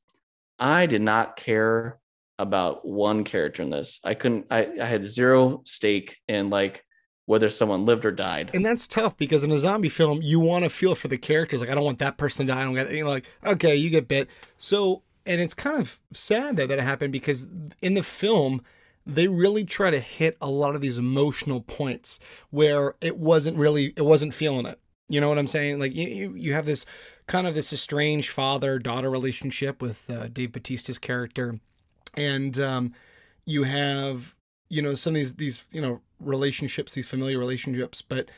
I 0.58 0.86
did 0.86 1.02
not 1.02 1.36
care 1.36 1.98
about 2.38 2.86
one 2.86 3.24
character 3.24 3.62
in 3.62 3.70
this. 3.70 4.00
I 4.04 4.14
couldn't. 4.14 4.46
I, 4.50 4.68
I 4.80 4.84
had 4.84 5.04
zero 5.04 5.62
stake 5.64 6.18
in 6.28 6.50
like 6.50 6.84
whether 7.26 7.48
someone 7.48 7.86
lived 7.86 8.04
or 8.04 8.10
died. 8.10 8.50
And 8.54 8.64
that's 8.64 8.86
tough 8.86 9.16
because 9.16 9.44
in 9.44 9.50
a 9.50 9.58
zombie 9.58 9.88
film, 9.88 10.20
you 10.22 10.40
want 10.40 10.64
to 10.64 10.70
feel 10.70 10.94
for 10.94 11.08
the 11.08 11.16
characters. 11.16 11.60
Like, 11.60 11.70
I 11.70 11.74
don't 11.74 11.84
want 11.84 11.98
that 12.00 12.18
person 12.18 12.46
to 12.46 12.52
die. 12.52 12.60
I 12.60 12.64
don't 12.64 12.74
get, 12.74 12.92
you 12.92 13.04
know, 13.04 13.10
like, 13.10 13.26
okay, 13.44 13.74
you 13.74 13.90
get 13.90 14.08
bit. 14.08 14.28
So, 14.58 15.02
and 15.24 15.40
it's 15.40 15.54
kind 15.54 15.80
of 15.80 15.98
sad 16.12 16.56
that 16.56 16.68
that 16.68 16.78
happened 16.80 17.12
because 17.12 17.46
in 17.80 17.94
the 17.94 18.02
film, 18.02 18.62
they 19.06 19.28
really 19.28 19.64
try 19.64 19.90
to 19.90 20.00
hit 20.00 20.36
a 20.40 20.48
lot 20.48 20.74
of 20.74 20.80
these 20.80 20.98
emotional 20.98 21.60
points 21.60 22.20
where 22.50 22.94
it 23.00 23.16
wasn't 23.16 23.56
really, 23.56 23.94
it 23.96 24.04
wasn't 24.04 24.34
feeling 24.34 24.66
it. 24.66 24.78
You 25.08 25.20
know 25.20 25.28
what 25.28 25.38
I'm 25.38 25.46
saying? 25.46 25.78
Like, 25.78 25.94
you, 25.94 26.34
you, 26.34 26.54
have 26.54 26.64
this 26.64 26.86
kind 27.26 27.46
of 27.46 27.54
this 27.54 27.72
estranged 27.72 28.30
father 28.30 28.78
daughter 28.78 29.10
relationship 29.10 29.82
with 29.82 30.08
uh, 30.10 30.28
Dave 30.28 30.52
Bautista's 30.52 30.98
character. 30.98 31.58
And, 32.16 32.58
um, 32.58 32.94
you 33.46 33.64
have 33.64 34.34
you 34.68 34.82
know 34.82 34.94
some 34.94 35.12
of 35.12 35.16
these 35.16 35.34
these 35.34 35.64
you 35.70 35.80
know 35.80 36.00
relationships 36.26 36.94
these 36.94 37.08
familiar 37.08 37.38
relationships 37.38 38.02
but 38.02 38.30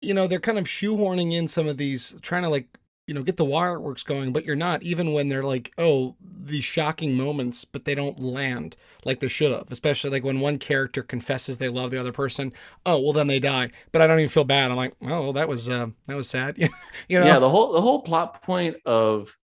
you 0.00 0.14
know 0.14 0.26
they're 0.26 0.40
kind 0.40 0.58
of 0.58 0.64
shoehorning 0.64 1.32
in 1.32 1.48
some 1.48 1.66
of 1.66 1.76
these 1.76 2.18
trying 2.20 2.42
to 2.42 2.48
like 2.48 2.66
you 3.06 3.14
know 3.14 3.22
get 3.22 3.36
the 3.36 3.46
fireworks 3.46 4.02
going 4.02 4.32
but 4.32 4.44
you're 4.44 4.56
not 4.56 4.82
even 4.82 5.12
when 5.12 5.28
they're 5.28 5.44
like 5.44 5.72
oh 5.78 6.16
these 6.20 6.64
shocking 6.64 7.14
moments 7.14 7.64
but 7.64 7.84
they 7.84 7.94
don't 7.94 8.18
land 8.18 8.76
like 9.04 9.20
they 9.20 9.28
should 9.28 9.52
have 9.52 9.70
especially 9.70 10.10
like 10.10 10.24
when 10.24 10.40
one 10.40 10.58
character 10.58 11.02
confesses 11.02 11.58
they 11.58 11.68
love 11.68 11.90
the 11.90 12.00
other 12.00 12.12
person 12.12 12.52
oh 12.84 12.98
well 12.98 13.12
then 13.12 13.28
they 13.28 13.38
die 13.38 13.70
but 13.92 14.02
i 14.02 14.06
don't 14.06 14.18
even 14.18 14.28
feel 14.28 14.44
bad. 14.44 14.70
I'm 14.70 14.76
like 14.76 14.94
oh 15.02 15.22
well, 15.22 15.32
that 15.34 15.48
was 15.48 15.68
uh 15.68 15.88
that 16.06 16.16
was 16.16 16.28
sad. 16.28 16.56
You 17.08 17.20
know? 17.20 17.26
yeah 17.26 17.38
the 17.38 17.48
whole 17.48 17.72
the 17.72 17.80
whole 17.80 18.02
plot 18.02 18.42
point 18.42 18.76
of 18.84 19.36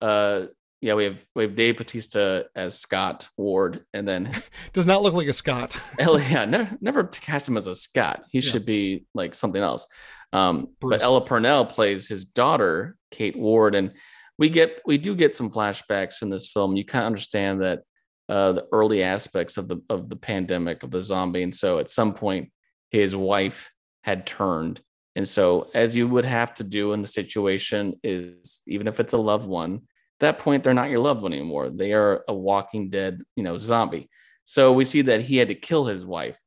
uh 0.00 0.46
yeah, 0.80 0.94
we 0.94 1.04
have 1.04 1.24
we 1.34 1.44
have 1.44 1.56
Dave 1.56 1.78
Bautista 1.78 2.46
as 2.54 2.78
Scott 2.78 3.28
Ward, 3.36 3.84
and 3.94 4.06
then 4.06 4.30
does 4.72 4.86
not 4.86 5.02
look 5.02 5.14
like 5.14 5.28
a 5.28 5.32
Scott. 5.32 5.80
Ella, 5.98 6.20
yeah, 6.20 6.44
never 6.44 6.76
never 6.80 7.04
cast 7.04 7.48
him 7.48 7.56
as 7.56 7.66
a 7.66 7.74
Scott. 7.74 8.24
He 8.30 8.38
yeah. 8.38 8.50
should 8.50 8.66
be 8.66 9.06
like 9.14 9.34
something 9.34 9.62
else. 9.62 9.86
Um, 10.32 10.68
but 10.80 11.02
Ella 11.02 11.24
Purnell 11.24 11.64
plays 11.64 12.08
his 12.08 12.24
daughter, 12.24 12.96
Kate 13.10 13.36
Ward, 13.36 13.74
and 13.74 13.92
we 14.38 14.50
get 14.50 14.82
we 14.84 14.98
do 14.98 15.14
get 15.14 15.34
some 15.34 15.50
flashbacks 15.50 16.20
in 16.22 16.28
this 16.28 16.50
film. 16.50 16.76
You 16.76 16.84
kind 16.84 17.04
of 17.04 17.06
understand 17.06 17.62
that 17.62 17.82
uh, 18.28 18.52
the 18.52 18.66
early 18.70 19.02
aspects 19.02 19.56
of 19.56 19.68
the 19.68 19.78
of 19.88 20.10
the 20.10 20.16
pandemic 20.16 20.82
of 20.82 20.90
the 20.90 21.00
zombie, 21.00 21.42
and 21.42 21.54
so 21.54 21.78
at 21.78 21.88
some 21.88 22.12
point 22.12 22.50
his 22.90 23.16
wife 23.16 23.70
had 24.02 24.26
turned, 24.26 24.82
and 25.14 25.26
so 25.26 25.70
as 25.74 25.96
you 25.96 26.06
would 26.06 26.26
have 26.26 26.52
to 26.54 26.64
do 26.64 26.92
in 26.92 27.00
the 27.00 27.08
situation 27.08 27.94
is 28.04 28.60
even 28.66 28.86
if 28.86 29.00
it's 29.00 29.14
a 29.14 29.18
loved 29.18 29.48
one 29.48 29.82
that 30.20 30.38
point 30.38 30.64
they're 30.64 30.74
not 30.74 30.90
your 30.90 31.00
loved 31.00 31.22
one 31.22 31.32
anymore. 31.32 31.70
They 31.70 31.92
are 31.92 32.24
a 32.28 32.34
walking 32.34 32.90
dead 32.90 33.22
you 33.34 33.42
know 33.42 33.58
zombie. 33.58 34.08
So 34.44 34.72
we 34.72 34.84
see 34.84 35.02
that 35.02 35.22
he 35.22 35.36
had 35.36 35.48
to 35.48 35.54
kill 35.54 35.84
his 35.84 36.04
wife 36.04 36.40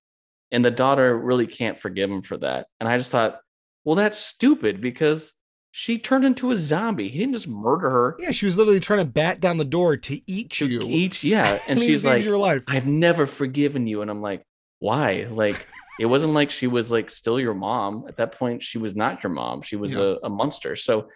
and 0.52 0.64
the 0.64 0.72
daughter 0.72 1.18
really 1.18 1.48
can't 1.48 1.78
forgive 1.78 2.10
him 2.10 2.22
for 2.22 2.38
that. 2.38 2.68
And 2.80 2.88
i 2.90 2.98
just 2.98 3.12
thought 3.12 3.40
well 3.84 3.96
that's 3.96 4.18
stupid 4.18 4.82
because 4.82 5.34
she 5.72 6.00
turned 6.00 6.26
into 6.26 6.52
a 6.52 6.58
zombie. 6.58 7.10
He 7.10 7.20
didn't 7.20 7.34
just 7.34 7.48
murder 7.48 7.90
her. 7.90 8.16
Yeah 8.20 8.32
she 8.32 8.46
was 8.46 8.58
literally 8.58 8.80
trying 8.80 9.00
to 9.00 9.12
bat 9.12 9.40
down 9.40 9.58
the 9.58 9.66
door 9.66 9.98
to 9.98 10.22
eat 10.32 10.52
to 10.52 10.68
you. 10.68 10.82
eat 10.84 11.24
yeah. 11.24 11.60
And 11.68 11.80
she's 11.80 12.06
like 12.06 12.24
your 12.24 12.38
life. 12.38 12.64
i've 12.68 12.88
never 12.88 13.26
forgiven 13.26 13.88
you. 13.88 14.02
And 14.02 14.10
i'm 14.10 14.22
like 14.22 14.44
why? 14.80 15.28
Like 15.30 15.66
it 16.00 16.06
wasn't 16.06 16.34
like 16.34 16.50
she 16.50 16.68
was 16.68 16.90
like 16.90 17.10
still 17.12 17.40
your 17.40 17.54
mom. 17.54 18.06
At 18.08 18.18
that 18.18 18.32
point 18.32 18.64
she 18.64 18.78
was 18.78 18.96
not 18.96 19.22
your 19.24 19.32
mom. 19.32 19.62
She 19.62 19.76
was 19.76 19.94
yeah. 19.94 20.00
a, 20.00 20.18
a 20.24 20.30
monster. 20.30 20.76
So 20.76 21.10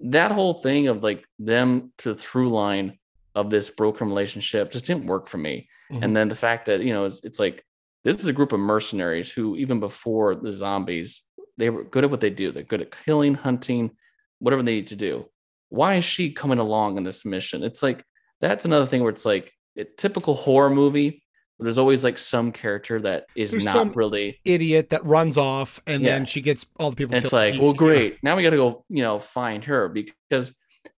that 0.00 0.32
whole 0.32 0.54
thing 0.54 0.88
of 0.88 1.02
like 1.02 1.26
them 1.38 1.92
to 1.98 2.10
the 2.10 2.20
through 2.20 2.50
line 2.50 2.98
of 3.34 3.50
this 3.50 3.70
broken 3.70 4.08
relationship 4.08 4.72
just 4.72 4.86
didn't 4.86 5.06
work 5.06 5.26
for 5.26 5.38
me. 5.38 5.68
Mm-hmm. 5.90 6.02
And 6.02 6.16
then 6.16 6.28
the 6.28 6.34
fact 6.34 6.66
that, 6.66 6.82
you 6.82 6.92
know, 6.92 7.04
it's, 7.04 7.22
it's 7.24 7.38
like 7.38 7.64
this 8.04 8.18
is 8.20 8.26
a 8.26 8.32
group 8.32 8.52
of 8.52 8.60
mercenaries 8.60 9.30
who, 9.30 9.56
even 9.56 9.80
before 9.80 10.34
the 10.34 10.52
zombies, 10.52 11.22
they 11.56 11.70
were 11.70 11.84
good 11.84 12.04
at 12.04 12.10
what 12.10 12.20
they 12.20 12.30
do. 12.30 12.52
They're 12.52 12.62
good 12.62 12.82
at 12.82 12.96
killing, 13.04 13.34
hunting, 13.34 13.92
whatever 14.38 14.62
they 14.62 14.76
need 14.76 14.88
to 14.88 14.96
do. 14.96 15.26
Why 15.68 15.94
is 15.94 16.04
she 16.04 16.30
coming 16.32 16.58
along 16.58 16.98
in 16.98 17.04
this 17.04 17.24
mission? 17.24 17.62
It's 17.62 17.82
like 17.82 18.04
that's 18.40 18.64
another 18.64 18.86
thing 18.86 19.02
where 19.02 19.10
it's 19.10 19.24
like 19.24 19.52
a 19.76 19.84
typical 19.84 20.34
horror 20.34 20.70
movie 20.70 21.22
there's 21.58 21.78
always 21.78 22.04
like 22.04 22.18
some 22.18 22.52
character 22.52 23.00
that 23.00 23.26
is 23.34 23.50
there's 23.50 23.64
not 23.64 23.96
really 23.96 24.38
idiot 24.44 24.90
that 24.90 25.04
runs 25.04 25.36
off 25.36 25.80
and 25.86 26.02
yeah. 26.02 26.10
then 26.10 26.26
she 26.26 26.40
gets 26.40 26.66
all 26.76 26.90
the 26.90 26.96
people 26.96 27.16
it's 27.16 27.32
like 27.32 27.60
well 27.60 27.72
great. 27.72 28.18
Now 28.22 28.36
we 28.36 28.42
got 28.42 28.50
to 28.50 28.56
go 28.56 28.84
you 28.88 29.02
know 29.02 29.18
find 29.18 29.64
her 29.64 29.88
because 29.88 30.52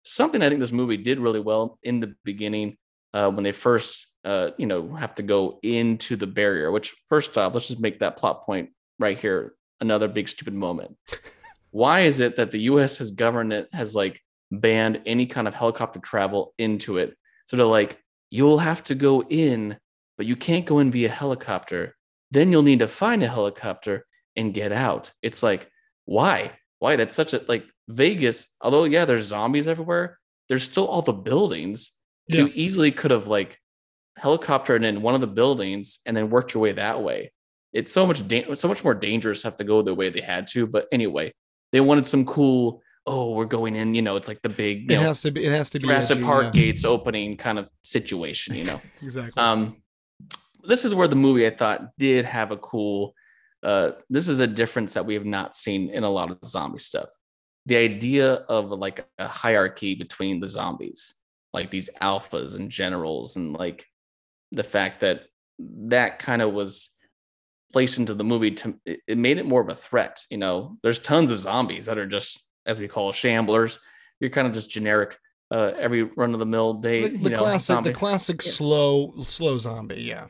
something 0.03 0.41
i 0.41 0.49
think 0.49 0.59
this 0.59 0.71
movie 0.71 0.97
did 0.97 1.19
really 1.19 1.39
well 1.39 1.77
in 1.83 1.99
the 1.99 2.15
beginning 2.23 2.77
uh, 3.13 3.29
when 3.29 3.43
they 3.43 3.51
first 3.51 4.07
uh, 4.25 4.49
you 4.57 4.65
know 4.65 4.93
have 4.95 5.15
to 5.15 5.23
go 5.23 5.59
into 5.63 6.15
the 6.15 6.27
barrier 6.27 6.71
which 6.71 6.93
first 7.07 7.37
off 7.37 7.53
let's 7.53 7.67
just 7.67 7.79
make 7.79 7.99
that 7.99 8.17
plot 8.17 8.43
point 8.43 8.69
right 8.99 9.17
here 9.17 9.53
another 9.79 10.07
big 10.07 10.27
stupid 10.29 10.53
moment. 10.53 10.95
Why 11.71 12.01
is 12.01 12.19
it 12.19 12.37
that 12.37 12.51
the 12.51 12.59
us 12.59 12.97
has 12.97 13.11
government 13.11 13.67
has 13.73 13.93
like 13.93 14.21
banned 14.51 15.01
any 15.05 15.25
kind 15.25 15.47
of 15.47 15.53
helicopter 15.53 15.99
travel 15.99 16.53
into 16.57 16.97
it? 16.97 17.15
So 17.45 17.57
they're 17.57 17.65
like 17.65 17.99
you'll 18.29 18.57
have 18.57 18.83
to 18.85 18.95
go 18.95 19.23
in 19.23 19.77
but 20.17 20.25
you 20.25 20.35
can't 20.35 20.65
go 20.65 20.79
in 20.79 20.91
via 20.91 21.09
helicopter. 21.09 21.95
Then 22.31 22.51
you'll 22.51 22.63
need 22.63 22.79
to 22.79 22.87
find 22.87 23.23
a 23.23 23.27
helicopter 23.27 24.05
and 24.35 24.53
get 24.53 24.71
out. 24.71 25.11
It's 25.21 25.41
like, 25.41 25.69
why? 26.05 26.53
Why? 26.79 26.95
That's 26.95 27.15
such 27.15 27.33
a 27.33 27.41
like 27.47 27.65
Vegas, 27.87 28.47
although, 28.61 28.83
yeah, 28.83 29.05
there's 29.05 29.25
zombies 29.25 29.67
everywhere, 29.67 30.19
there's 30.49 30.63
still 30.63 30.87
all 30.87 31.01
the 31.01 31.13
buildings. 31.13 31.93
Yeah. 32.27 32.41
you 32.41 32.51
easily 32.53 32.91
could 32.91 33.11
have 33.11 33.27
like 33.27 33.57
helicoptered 34.19 34.83
in 34.83 35.01
one 35.01 35.15
of 35.15 35.21
the 35.21 35.27
buildings 35.27 35.99
and 36.05 36.17
then 36.17 36.29
worked 36.29 36.53
your 36.53 36.61
way 36.61 36.73
that 36.73 37.01
way. 37.01 37.31
It's 37.71 37.91
so 37.91 38.05
much 38.05 38.27
da- 38.27 38.53
so 38.55 38.67
much 38.67 38.83
more 38.83 38.93
dangerous 38.93 39.41
to 39.41 39.47
have 39.47 39.55
to 39.57 39.63
go 39.63 39.81
the 39.81 39.93
way 39.93 40.09
they 40.09 40.21
had 40.21 40.47
to. 40.47 40.67
But 40.67 40.87
anyway, 40.91 41.33
they 41.71 41.79
wanted 41.79 42.05
some 42.05 42.25
cool 42.25 42.81
oh, 43.07 43.31
we're 43.31 43.45
going 43.45 43.75
in, 43.75 43.95
you 43.95 44.01
know, 44.01 44.17
it's 44.17 44.27
like 44.27 44.41
the 44.41 44.49
big, 44.49 44.91
it 44.91 44.95
know, 44.95 45.01
has 45.01 45.21
to 45.21 45.31
be, 45.31 45.45
it 45.45 45.51
has 45.51 45.69
to 45.71 45.79
be 45.79 45.87
Jurassic 45.87 46.21
Park 46.21 46.53
yeah. 46.53 46.61
gates 46.61 46.83
opening 46.83 47.37
kind 47.37 47.57
of 47.57 47.71
situation, 47.83 48.53
you 48.53 48.65
know. 48.65 48.81
exactly. 49.01 49.41
Um, 49.41 49.77
this 50.67 50.85
is 50.85 50.93
where 50.93 51.07
the 51.07 51.15
movie 51.15 51.47
I 51.47 51.51
thought 51.51 51.97
did 51.97 52.25
have 52.25 52.51
a 52.51 52.57
cool. 52.57 53.13
Uh, 53.63 53.91
this 54.09 54.27
is 54.27 54.39
a 54.39 54.47
difference 54.47 54.93
that 54.93 55.05
we 55.05 55.15
have 55.15 55.25
not 55.25 55.55
seen 55.55 55.89
in 55.89 56.03
a 56.03 56.09
lot 56.09 56.29
of 56.29 56.37
zombie 56.45 56.79
stuff. 56.79 57.09
The 57.65 57.77
idea 57.77 58.33
of 58.33 58.69
like 58.69 59.07
a 59.17 59.27
hierarchy 59.27 59.95
between 59.95 60.39
the 60.39 60.47
zombies, 60.47 61.15
like 61.53 61.71
these 61.71 61.89
alphas 62.01 62.55
and 62.55 62.69
generals, 62.69 63.35
and 63.35 63.53
like 63.53 63.85
the 64.51 64.63
fact 64.63 65.01
that 65.01 65.23
that 65.59 66.19
kind 66.19 66.41
of 66.41 66.53
was 66.53 66.89
placed 67.73 67.97
into 67.97 68.13
the 68.13 68.23
movie 68.23 68.51
to 68.51 68.75
it 68.85 69.17
made 69.17 69.37
it 69.37 69.45
more 69.45 69.61
of 69.61 69.69
a 69.69 69.75
threat. 69.75 70.19
You 70.29 70.37
know, 70.37 70.77
there's 70.83 70.99
tons 70.99 71.31
of 71.31 71.39
zombies 71.39 71.87
that 71.87 71.97
are 71.97 72.05
just 72.05 72.39
as 72.65 72.79
we 72.79 72.87
call 72.87 73.11
shamblers. 73.11 73.79
You're 74.19 74.29
kind 74.29 74.47
of 74.47 74.53
just 74.53 74.69
generic 74.69 75.17
uh, 75.51 75.71
every 75.77 76.03
run 76.03 76.33
of 76.33 76.39
the 76.39 76.45
mill 76.45 76.75
day. 76.75 77.07
The, 77.07 77.17
the 77.17 77.29
know, 77.31 77.37
classic, 77.37 77.75
zombie. 77.75 77.89
the 77.89 77.95
classic 77.95 78.43
yeah. 78.43 78.51
slow, 78.51 79.13
slow 79.25 79.57
zombie. 79.57 80.01
Yeah. 80.01 80.27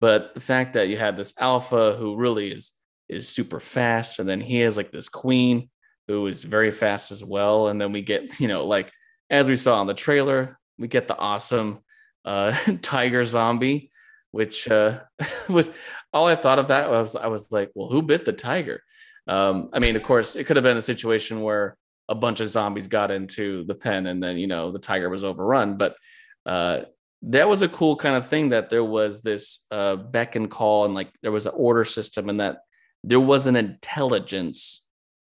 But 0.00 0.34
the 0.34 0.40
fact 0.40 0.74
that 0.74 0.88
you 0.88 0.96
had 0.96 1.16
this 1.16 1.34
alpha 1.38 1.96
who 1.98 2.16
really 2.16 2.52
is 2.52 2.72
is 3.08 3.28
super 3.28 3.60
fast, 3.60 4.18
and 4.18 4.28
then 4.28 4.40
he 4.40 4.60
has 4.60 4.76
like 4.76 4.90
this 4.90 5.08
queen 5.08 5.70
who 6.08 6.26
is 6.26 6.44
very 6.44 6.70
fast 6.70 7.10
as 7.12 7.24
well, 7.24 7.68
and 7.68 7.80
then 7.80 7.92
we 7.92 8.02
get 8.02 8.40
you 8.40 8.48
know 8.48 8.66
like 8.66 8.92
as 9.30 9.48
we 9.48 9.56
saw 9.56 9.80
on 9.80 9.86
the 9.86 9.94
trailer, 9.94 10.58
we 10.78 10.88
get 10.88 11.08
the 11.08 11.18
awesome 11.18 11.80
uh, 12.24 12.52
tiger 12.82 13.24
zombie, 13.24 13.90
which 14.30 14.68
uh, 14.68 15.00
was 15.48 15.72
all 16.12 16.26
I 16.26 16.34
thought 16.34 16.58
of 16.58 16.68
that 16.68 16.90
was 16.90 17.16
I 17.16 17.28
was 17.28 17.50
like, 17.52 17.70
well, 17.74 17.88
who 17.88 18.02
bit 18.02 18.24
the 18.24 18.32
tiger? 18.32 18.82
Um, 19.28 19.70
I 19.72 19.80
mean, 19.80 19.96
of 19.96 20.02
course, 20.02 20.36
it 20.36 20.44
could 20.44 20.56
have 20.56 20.62
been 20.62 20.76
a 20.76 20.82
situation 20.82 21.42
where 21.42 21.76
a 22.08 22.14
bunch 22.14 22.40
of 22.40 22.48
zombies 22.48 22.86
got 22.86 23.10
into 23.10 23.64
the 23.64 23.74
pen 23.74 24.06
and 24.06 24.22
then 24.22 24.36
you 24.38 24.46
know 24.46 24.70
the 24.70 24.78
tiger 24.78 25.10
was 25.10 25.24
overrun, 25.24 25.76
but 25.76 25.96
uh, 26.44 26.82
that 27.22 27.48
was 27.48 27.62
a 27.62 27.68
cool 27.68 27.96
kind 27.96 28.16
of 28.16 28.28
thing 28.28 28.50
that 28.50 28.70
there 28.70 28.84
was 28.84 29.22
this 29.22 29.66
uh, 29.70 29.96
beck 29.96 30.36
and 30.36 30.50
call 30.50 30.84
and 30.84 30.94
like 30.94 31.10
there 31.22 31.32
was 31.32 31.46
an 31.46 31.52
order 31.56 31.84
system 31.84 32.28
and 32.28 32.40
that 32.40 32.58
there 33.02 33.20
was 33.20 33.46
an 33.46 33.56
intelligence 33.56 34.86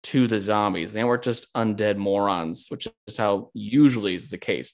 to 0.04 0.26
the 0.26 0.38
zombies. 0.38 0.92
They 0.92 1.04
weren't 1.04 1.22
just 1.22 1.52
undead 1.54 1.96
morons, 1.96 2.66
which 2.68 2.88
is 3.06 3.16
how 3.16 3.50
usually 3.54 4.14
is 4.14 4.30
the 4.30 4.38
case. 4.38 4.72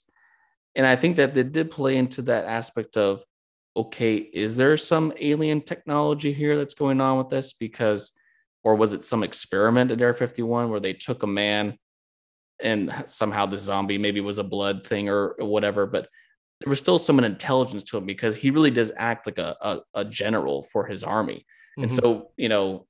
And 0.75 0.87
I 0.87 0.97
think 0.97 1.17
that 1.17 1.35
they 1.35 1.43
did 1.43 1.71
play 1.71 1.97
into 1.97 2.23
that 2.23 2.45
aspect 2.45 2.97
of 2.97 3.25
okay, 3.77 4.17
is 4.17 4.57
there 4.57 4.77
some 4.77 5.13
alien 5.21 5.61
technology 5.61 6.33
here 6.33 6.57
that's 6.57 6.75
going 6.75 7.01
on 7.01 7.17
with 7.17 7.29
this? 7.29 7.53
Because, 7.53 8.11
or 8.65 8.75
was 8.75 8.93
it 8.93 9.05
some 9.05 9.23
experiment 9.23 9.93
at 9.93 10.01
Area 10.01 10.15
51 10.15 10.69
where 10.69 10.81
they 10.81 10.95
took 10.95 11.23
a 11.23 11.29
man 11.29 11.79
and 12.61 12.93
somehow 13.07 13.47
the 13.47 13.57
zombie 13.57 13.97
maybe 13.97 14.21
was 14.21 14.39
a 14.39 14.45
blood 14.45 14.85
thing 14.85 15.09
or, 15.09 15.37
whatever? 15.39 15.87
But 15.87 16.09
there 16.61 16.71
was 16.71 16.79
still 16.79 16.99
some 16.99 17.21
intelligence 17.21 17.85
to 17.85 17.99
him 17.99 18.07
because 18.07 18.37
he 18.37 18.51
really 18.51 18.71
does 18.71 18.91
act 18.97 19.27
like 19.27 19.39
a, 19.39 19.57
a, 19.61 19.79
a 19.95 20.05
general 20.05 20.65
for 20.65 20.87
his 20.87 21.05
army. 21.05 21.47
Mm-hmm. 21.79 21.83
And 21.83 21.93
so, 21.93 22.31
you 22.37 22.49
know, 22.49 22.87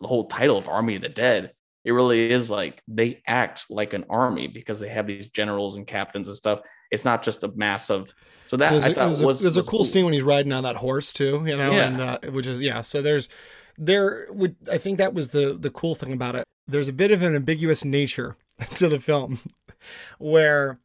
the 0.00 0.08
whole 0.08 0.26
title 0.26 0.56
of 0.56 0.68
Army 0.68 0.96
of 0.96 1.02
the 1.02 1.08
Dead, 1.08 1.52
it 1.84 1.92
really 1.92 2.30
is 2.30 2.50
like 2.50 2.82
they 2.88 3.22
act 3.26 3.66
like 3.70 3.94
an 3.94 4.04
army 4.08 4.46
because 4.46 4.80
they 4.80 4.88
have 4.88 5.06
these 5.06 5.26
generals 5.26 5.76
and 5.76 5.86
captains 5.86 6.28
and 6.28 6.36
stuff. 6.36 6.60
It's 6.90 7.04
not 7.04 7.22
just 7.22 7.44
a 7.44 7.52
massive. 7.54 8.12
So 8.46 8.56
that 8.56 8.72
there's 8.72 8.84
I 8.84 8.88
thought 8.92 9.06
there's 9.06 9.22
was 9.22 9.40
there's 9.40 9.56
a 9.56 9.62
cool, 9.62 9.80
cool, 9.80 9.84
scene 9.84 10.04
when 10.04 10.12
he's 10.12 10.22
riding 10.22 10.52
on 10.52 10.64
that 10.64 10.76
horse 10.76 11.12
too, 11.12 11.42
you 11.46 11.56
know, 11.56 11.72
yeah. 11.72 11.86
and 11.86 12.00
uh, 12.00 12.18
which 12.30 12.46
is 12.46 12.60
yeah. 12.60 12.80
So 12.80 13.00
there's 13.00 13.28
there 13.78 14.26
would 14.30 14.56
I 14.70 14.78
think 14.78 14.98
that 14.98 15.14
was 15.14 15.30
the 15.30 15.56
the 15.58 15.70
cool 15.70 15.94
thing 15.94 16.12
about 16.12 16.34
it. 16.34 16.44
There's 16.66 16.88
a 16.88 16.92
bit 16.92 17.12
of 17.12 17.22
an 17.22 17.34
ambiguous 17.34 17.84
nature 17.84 18.36
to 18.74 18.88
the 18.88 18.98
film 18.98 19.38
where 20.18 20.80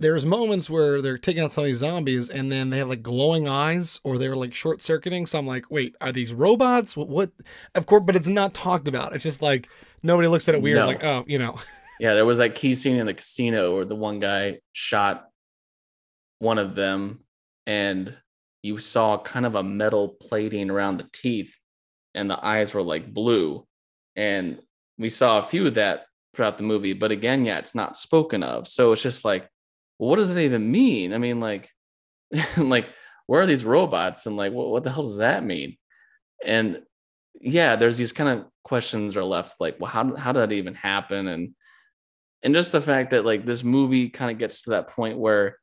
there's 0.00 0.26
moments 0.26 0.68
where 0.68 1.00
they're 1.00 1.18
taking 1.18 1.42
out 1.42 1.52
some 1.52 1.64
of 1.64 1.66
these 1.66 1.78
zombies 1.78 2.28
and 2.28 2.50
then 2.50 2.70
they 2.70 2.78
have 2.78 2.88
like 2.88 3.02
glowing 3.02 3.48
eyes 3.48 4.00
or 4.02 4.18
they're 4.18 4.36
like 4.36 4.52
short 4.52 4.82
circuiting. 4.82 5.24
So 5.24 5.38
I'm 5.38 5.46
like, 5.46 5.70
wait, 5.70 5.94
are 6.00 6.12
these 6.12 6.32
robots? 6.32 6.96
What, 6.96 7.08
what? 7.08 7.30
Of 7.74 7.86
course, 7.86 8.02
but 8.04 8.16
it's 8.16 8.28
not 8.28 8.54
talked 8.54 8.88
about. 8.88 9.14
It's 9.14 9.22
just 9.22 9.40
like 9.40 9.68
nobody 10.02 10.28
looks 10.28 10.48
at 10.48 10.54
it 10.54 10.62
weird, 10.62 10.78
no. 10.78 10.86
like, 10.86 11.04
oh, 11.04 11.24
you 11.26 11.38
know. 11.38 11.58
Yeah, 12.00 12.14
there 12.14 12.26
was 12.26 12.38
that 12.38 12.56
key 12.56 12.74
scene 12.74 12.96
in 12.96 13.06
the 13.06 13.14
casino 13.14 13.76
where 13.76 13.84
the 13.84 13.94
one 13.94 14.18
guy 14.18 14.58
shot 14.72 15.28
one 16.40 16.58
of 16.58 16.74
them 16.74 17.20
and 17.68 18.16
you 18.64 18.78
saw 18.78 19.16
kind 19.16 19.46
of 19.46 19.54
a 19.54 19.62
metal 19.62 20.08
plating 20.08 20.70
around 20.70 20.98
the 20.98 21.08
teeth 21.12 21.56
and 22.12 22.28
the 22.28 22.44
eyes 22.44 22.74
were 22.74 22.82
like 22.82 23.14
blue. 23.14 23.64
And 24.16 24.58
we 24.98 25.08
saw 25.08 25.38
a 25.38 25.44
few 25.44 25.68
of 25.68 25.74
that 25.74 26.06
throughout 26.34 26.56
the 26.56 26.64
movie, 26.64 26.94
but 26.94 27.12
again, 27.12 27.44
yeah, 27.44 27.58
it's 27.58 27.76
not 27.76 27.96
spoken 27.96 28.42
of. 28.42 28.66
So 28.66 28.92
it's 28.92 29.02
just 29.02 29.24
like, 29.24 29.48
well, 29.98 30.10
what 30.10 30.16
does 30.16 30.34
it 30.34 30.42
even 30.42 30.70
mean? 30.70 31.12
I 31.12 31.18
mean, 31.18 31.40
like, 31.40 31.70
like 32.56 32.88
where 33.26 33.42
are 33.42 33.46
these 33.46 33.64
robots 33.64 34.26
and 34.26 34.36
like 34.36 34.52
what, 34.52 34.68
what 34.68 34.82
the 34.82 34.90
hell 34.90 35.04
does 35.04 35.18
that 35.18 35.44
mean? 35.44 35.76
And 36.44 36.82
yeah, 37.40 37.76
there's 37.76 37.96
these 37.96 38.12
kind 38.12 38.30
of 38.30 38.46
questions 38.62 39.16
are 39.16 39.24
left 39.24 39.60
like, 39.60 39.76
well, 39.80 39.90
how 39.90 40.14
how 40.16 40.32
did 40.32 40.40
that 40.40 40.52
even 40.52 40.74
happen? 40.74 41.28
And 41.28 41.54
and 42.42 42.54
just 42.54 42.72
the 42.72 42.80
fact 42.80 43.10
that 43.10 43.24
like 43.24 43.46
this 43.46 43.64
movie 43.64 44.10
kind 44.10 44.30
of 44.30 44.38
gets 44.38 44.62
to 44.62 44.70
that 44.70 44.88
point 44.88 45.18
where 45.18 45.58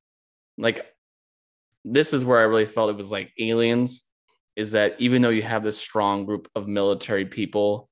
like 0.58 0.86
this 1.86 2.14
is 2.14 2.26
where 2.26 2.40
I 2.40 2.44
really 2.44 2.66
felt 2.66 2.90
it 2.90 2.98
was 2.98 3.12
like 3.12 3.32
aliens 3.40 4.04
is 4.56 4.72
that 4.72 4.96
even 5.00 5.22
though 5.22 5.30
you 5.30 5.42
have 5.44 5.64
this 5.64 5.78
strong 5.78 6.26
group 6.26 6.48
of 6.56 6.68
military 6.68 7.26
people, 7.26 7.90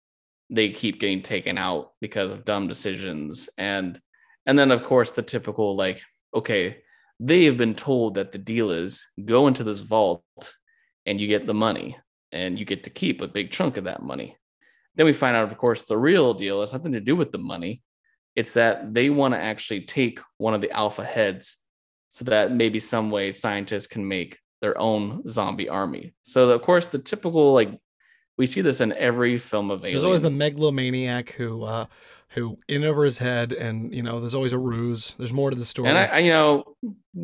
they 0.49 0.69
keep 0.69 0.99
getting 0.99 1.21
taken 1.21 1.57
out 1.57 1.91
because 2.01 2.31
of 2.31 2.45
dumb 2.45 2.67
decisions. 2.67 3.49
And 3.57 3.99
and 4.45 4.57
then 4.57 4.71
of 4.71 4.83
course 4.83 5.11
the 5.11 5.21
typical 5.21 5.75
like, 5.75 6.01
okay, 6.33 6.77
they 7.19 7.45
have 7.45 7.57
been 7.57 7.75
told 7.75 8.15
that 8.15 8.31
the 8.31 8.37
deal 8.37 8.71
is 8.71 9.03
go 9.25 9.47
into 9.47 9.63
this 9.63 9.79
vault 9.81 10.23
and 11.05 11.19
you 11.19 11.27
get 11.27 11.45
the 11.45 11.53
money 11.53 11.97
and 12.31 12.59
you 12.59 12.65
get 12.65 12.83
to 12.83 12.89
keep 12.89 13.21
a 13.21 13.27
big 13.27 13.51
chunk 13.51 13.77
of 13.77 13.85
that 13.85 14.01
money. 14.01 14.37
Then 14.95 15.05
we 15.05 15.13
find 15.13 15.35
out, 15.35 15.51
of 15.51 15.57
course, 15.57 15.85
the 15.85 15.97
real 15.97 16.33
deal 16.33 16.61
has 16.61 16.73
nothing 16.73 16.93
to 16.93 16.99
do 16.99 17.15
with 17.15 17.31
the 17.31 17.37
money. 17.37 17.81
It's 18.35 18.53
that 18.53 18.93
they 18.93 19.09
want 19.09 19.33
to 19.33 19.39
actually 19.39 19.81
take 19.81 20.19
one 20.37 20.53
of 20.53 20.61
the 20.61 20.71
alpha 20.71 21.03
heads 21.03 21.57
so 22.09 22.25
that 22.25 22.51
maybe 22.51 22.79
some 22.79 23.11
way 23.11 23.31
scientists 23.31 23.87
can 23.87 24.07
make 24.07 24.37
their 24.61 24.77
own 24.77 25.25
zombie 25.27 25.69
army. 25.69 26.13
So 26.23 26.49
of 26.49 26.61
course 26.61 26.87
the 26.87 26.99
typical 26.99 27.53
like 27.53 27.79
we 28.37 28.45
see 28.45 28.61
this 28.61 28.81
in 28.81 28.93
every 28.93 29.37
film 29.37 29.69
of. 29.69 29.81
There's 29.81 30.03
always 30.03 30.21
the 30.21 30.31
megalomaniac 30.31 31.31
who 31.31 31.63
uh 31.63 31.85
who 32.31 32.59
in 32.67 32.83
over 32.83 33.03
his 33.03 33.17
head 33.17 33.53
and 33.53 33.93
you 33.93 34.03
know 34.03 34.19
there's 34.19 34.35
always 34.35 34.53
a 34.53 34.57
ruse. 34.57 35.15
There's 35.17 35.33
more 35.33 35.49
to 35.49 35.55
the 35.55 35.65
story. 35.65 35.89
And 35.89 35.97
I, 35.97 36.05
I 36.05 36.19
you 36.19 36.31
know 36.31 36.75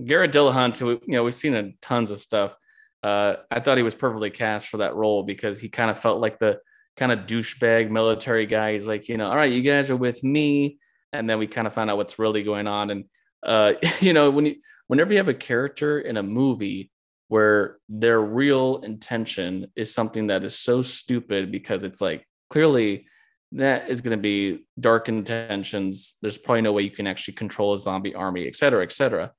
Garret 0.05 0.31
Dillahunt 0.31 0.77
who 0.77 0.91
you 1.05 1.13
know 1.13 1.24
we've 1.24 1.33
seen 1.33 1.53
in 1.53 1.75
tons 1.81 2.12
of 2.12 2.17
stuff. 2.17 2.55
Uh 3.03 3.35
I 3.51 3.59
thought 3.59 3.77
he 3.77 3.83
was 3.83 3.95
perfectly 3.95 4.31
cast 4.31 4.67
for 4.67 4.77
that 4.77 4.95
role 4.95 5.24
because 5.24 5.59
he 5.59 5.69
kind 5.69 5.91
of 5.91 6.00
felt 6.00 6.19
like 6.19 6.39
the 6.39 6.59
kind 6.97 7.12
of 7.12 7.19
douchebag 7.19 7.89
military 7.89 8.45
guy. 8.45 8.71
He's 8.74 8.88
like, 8.88 9.09
you 9.09 9.17
know, 9.17 9.29
all 9.29 9.35
right, 9.35 9.51
you 9.51 9.62
guys 9.62 9.89
are 9.89 9.97
with 9.97 10.24
me 10.24 10.79
and 11.13 11.29
then 11.29 11.38
we 11.39 11.47
kind 11.47 11.67
of 11.67 11.74
find 11.74 11.89
out 11.89 11.97
what's 11.97 12.19
really 12.19 12.43
going 12.43 12.67
on 12.67 12.89
and 12.89 13.05
uh 13.43 13.74
you 14.00 14.13
know 14.13 14.31
when 14.31 14.47
you 14.47 14.55
whenever 14.88 15.13
you 15.13 15.17
have 15.17 15.29
a 15.29 15.33
character 15.33 16.00
in 16.00 16.17
a 16.17 16.24
movie 16.24 16.91
where 17.27 17.77
their 17.89 18.21
real 18.21 18.77
intention 18.77 19.67
is 19.75 19.93
something 19.93 20.27
that 20.27 20.43
is 20.43 20.57
so 20.57 20.81
stupid 20.81 21.51
because 21.51 21.83
it's 21.83 22.00
like 22.00 22.27
clearly 22.50 23.07
that 23.55 23.89
is 23.89 24.01
going 24.01 24.17
to 24.17 24.21
be 24.21 24.65
dark 24.79 25.07
intentions. 25.07 26.15
There's 26.21 26.38
probably 26.38 26.62
no 26.62 26.74
way 26.74 26.83
you 26.83 26.91
can 26.91 27.07
actually 27.07 27.35
control 27.35 27.74
a 27.74 27.77
zombie 27.77 28.13
army, 28.13 28.47
et 28.47 28.55
cetera, 28.55 28.83
et 28.83 28.91
cetera. 28.91 29.31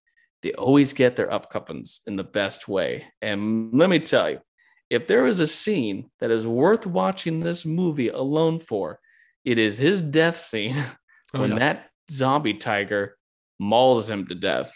They 0.43 0.53
always 0.53 0.93
get 0.93 1.17
their 1.17 1.29
upcuppings 1.29 2.01
in 2.07 2.17
the 2.17 2.25
best 2.25 2.67
way. 2.67 3.05
And 3.21 3.73
let 3.73 3.91
me 3.91 3.99
tell 3.99 4.31
you, 4.31 4.41
if 4.89 5.07
there 5.07 5.27
is 5.27 5.41
a 5.41 5.47
scene 5.47 6.11
that 6.21 6.31
is 6.31 6.47
worth 6.47 6.87
watching 6.87 7.41
this 7.41 7.67
movie 7.67 8.09
alone 8.09 8.59
for, 8.59 9.01
it 9.45 9.59
is 9.59 9.79
his 9.79 10.01
death 10.01 10.37
scene 10.37 10.77
oh, 11.35 11.41
when 11.41 11.51
yeah. 11.51 11.59
that 11.59 11.87
zombie 12.11 12.55
tiger 12.55 13.17
mauls 13.59 14.09
him 14.09 14.27
to 14.29 14.35
death. 14.35 14.73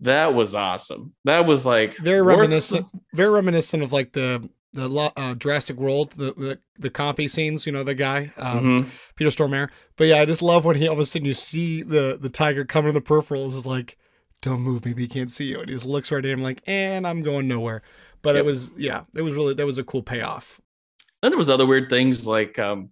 That 0.00 0.34
was 0.34 0.54
awesome. 0.54 1.14
That 1.24 1.46
was 1.46 1.66
like 1.66 1.96
very 1.96 2.22
reminiscent, 2.22 2.86
very 3.14 3.30
reminiscent 3.30 3.82
of 3.82 3.92
like 3.92 4.12
the 4.12 4.48
the 4.72 5.12
uh, 5.16 5.34
Jurassic 5.34 5.76
World, 5.76 6.12
the, 6.12 6.34
the 6.34 6.58
the 6.78 6.90
compy 6.90 7.30
scenes. 7.30 7.66
You 7.66 7.72
know, 7.72 7.84
the 7.84 7.94
guy 7.94 8.32
um, 8.36 8.78
mm-hmm. 8.78 8.88
Peter 9.16 9.30
Stormare. 9.30 9.68
But 9.96 10.04
yeah, 10.04 10.20
I 10.20 10.24
just 10.24 10.42
love 10.42 10.64
when 10.64 10.76
he 10.76 10.88
all 10.88 10.94
of 10.94 11.00
a 11.00 11.06
sudden 11.06 11.26
you 11.26 11.34
see 11.34 11.82
the 11.82 12.18
the 12.20 12.30
tiger 12.30 12.64
coming 12.64 12.90
in 12.90 12.94
the 12.94 13.00
peripherals. 13.00 13.48
Is 13.48 13.66
like, 13.66 13.98
don't 14.40 14.60
move, 14.60 14.84
maybe 14.84 15.02
he 15.02 15.08
can't 15.08 15.30
see 15.30 15.46
you, 15.46 15.60
and 15.60 15.68
he 15.68 15.74
just 15.74 15.86
looks 15.86 16.10
right 16.10 16.24
at 16.24 16.30
him 16.30 16.42
like, 16.42 16.62
and 16.66 17.06
I'm 17.06 17.20
going 17.20 17.48
nowhere. 17.48 17.82
But 18.22 18.34
yep. 18.34 18.40
it 18.40 18.46
was 18.46 18.72
yeah, 18.76 19.04
it 19.14 19.22
was 19.22 19.34
really 19.34 19.54
that 19.54 19.66
was 19.66 19.78
a 19.78 19.84
cool 19.84 20.02
payoff. 20.02 20.60
Then 21.20 21.30
there 21.30 21.38
was 21.38 21.50
other 21.50 21.66
weird 21.66 21.88
things 21.88 22.26
like 22.26 22.58
um, 22.58 22.90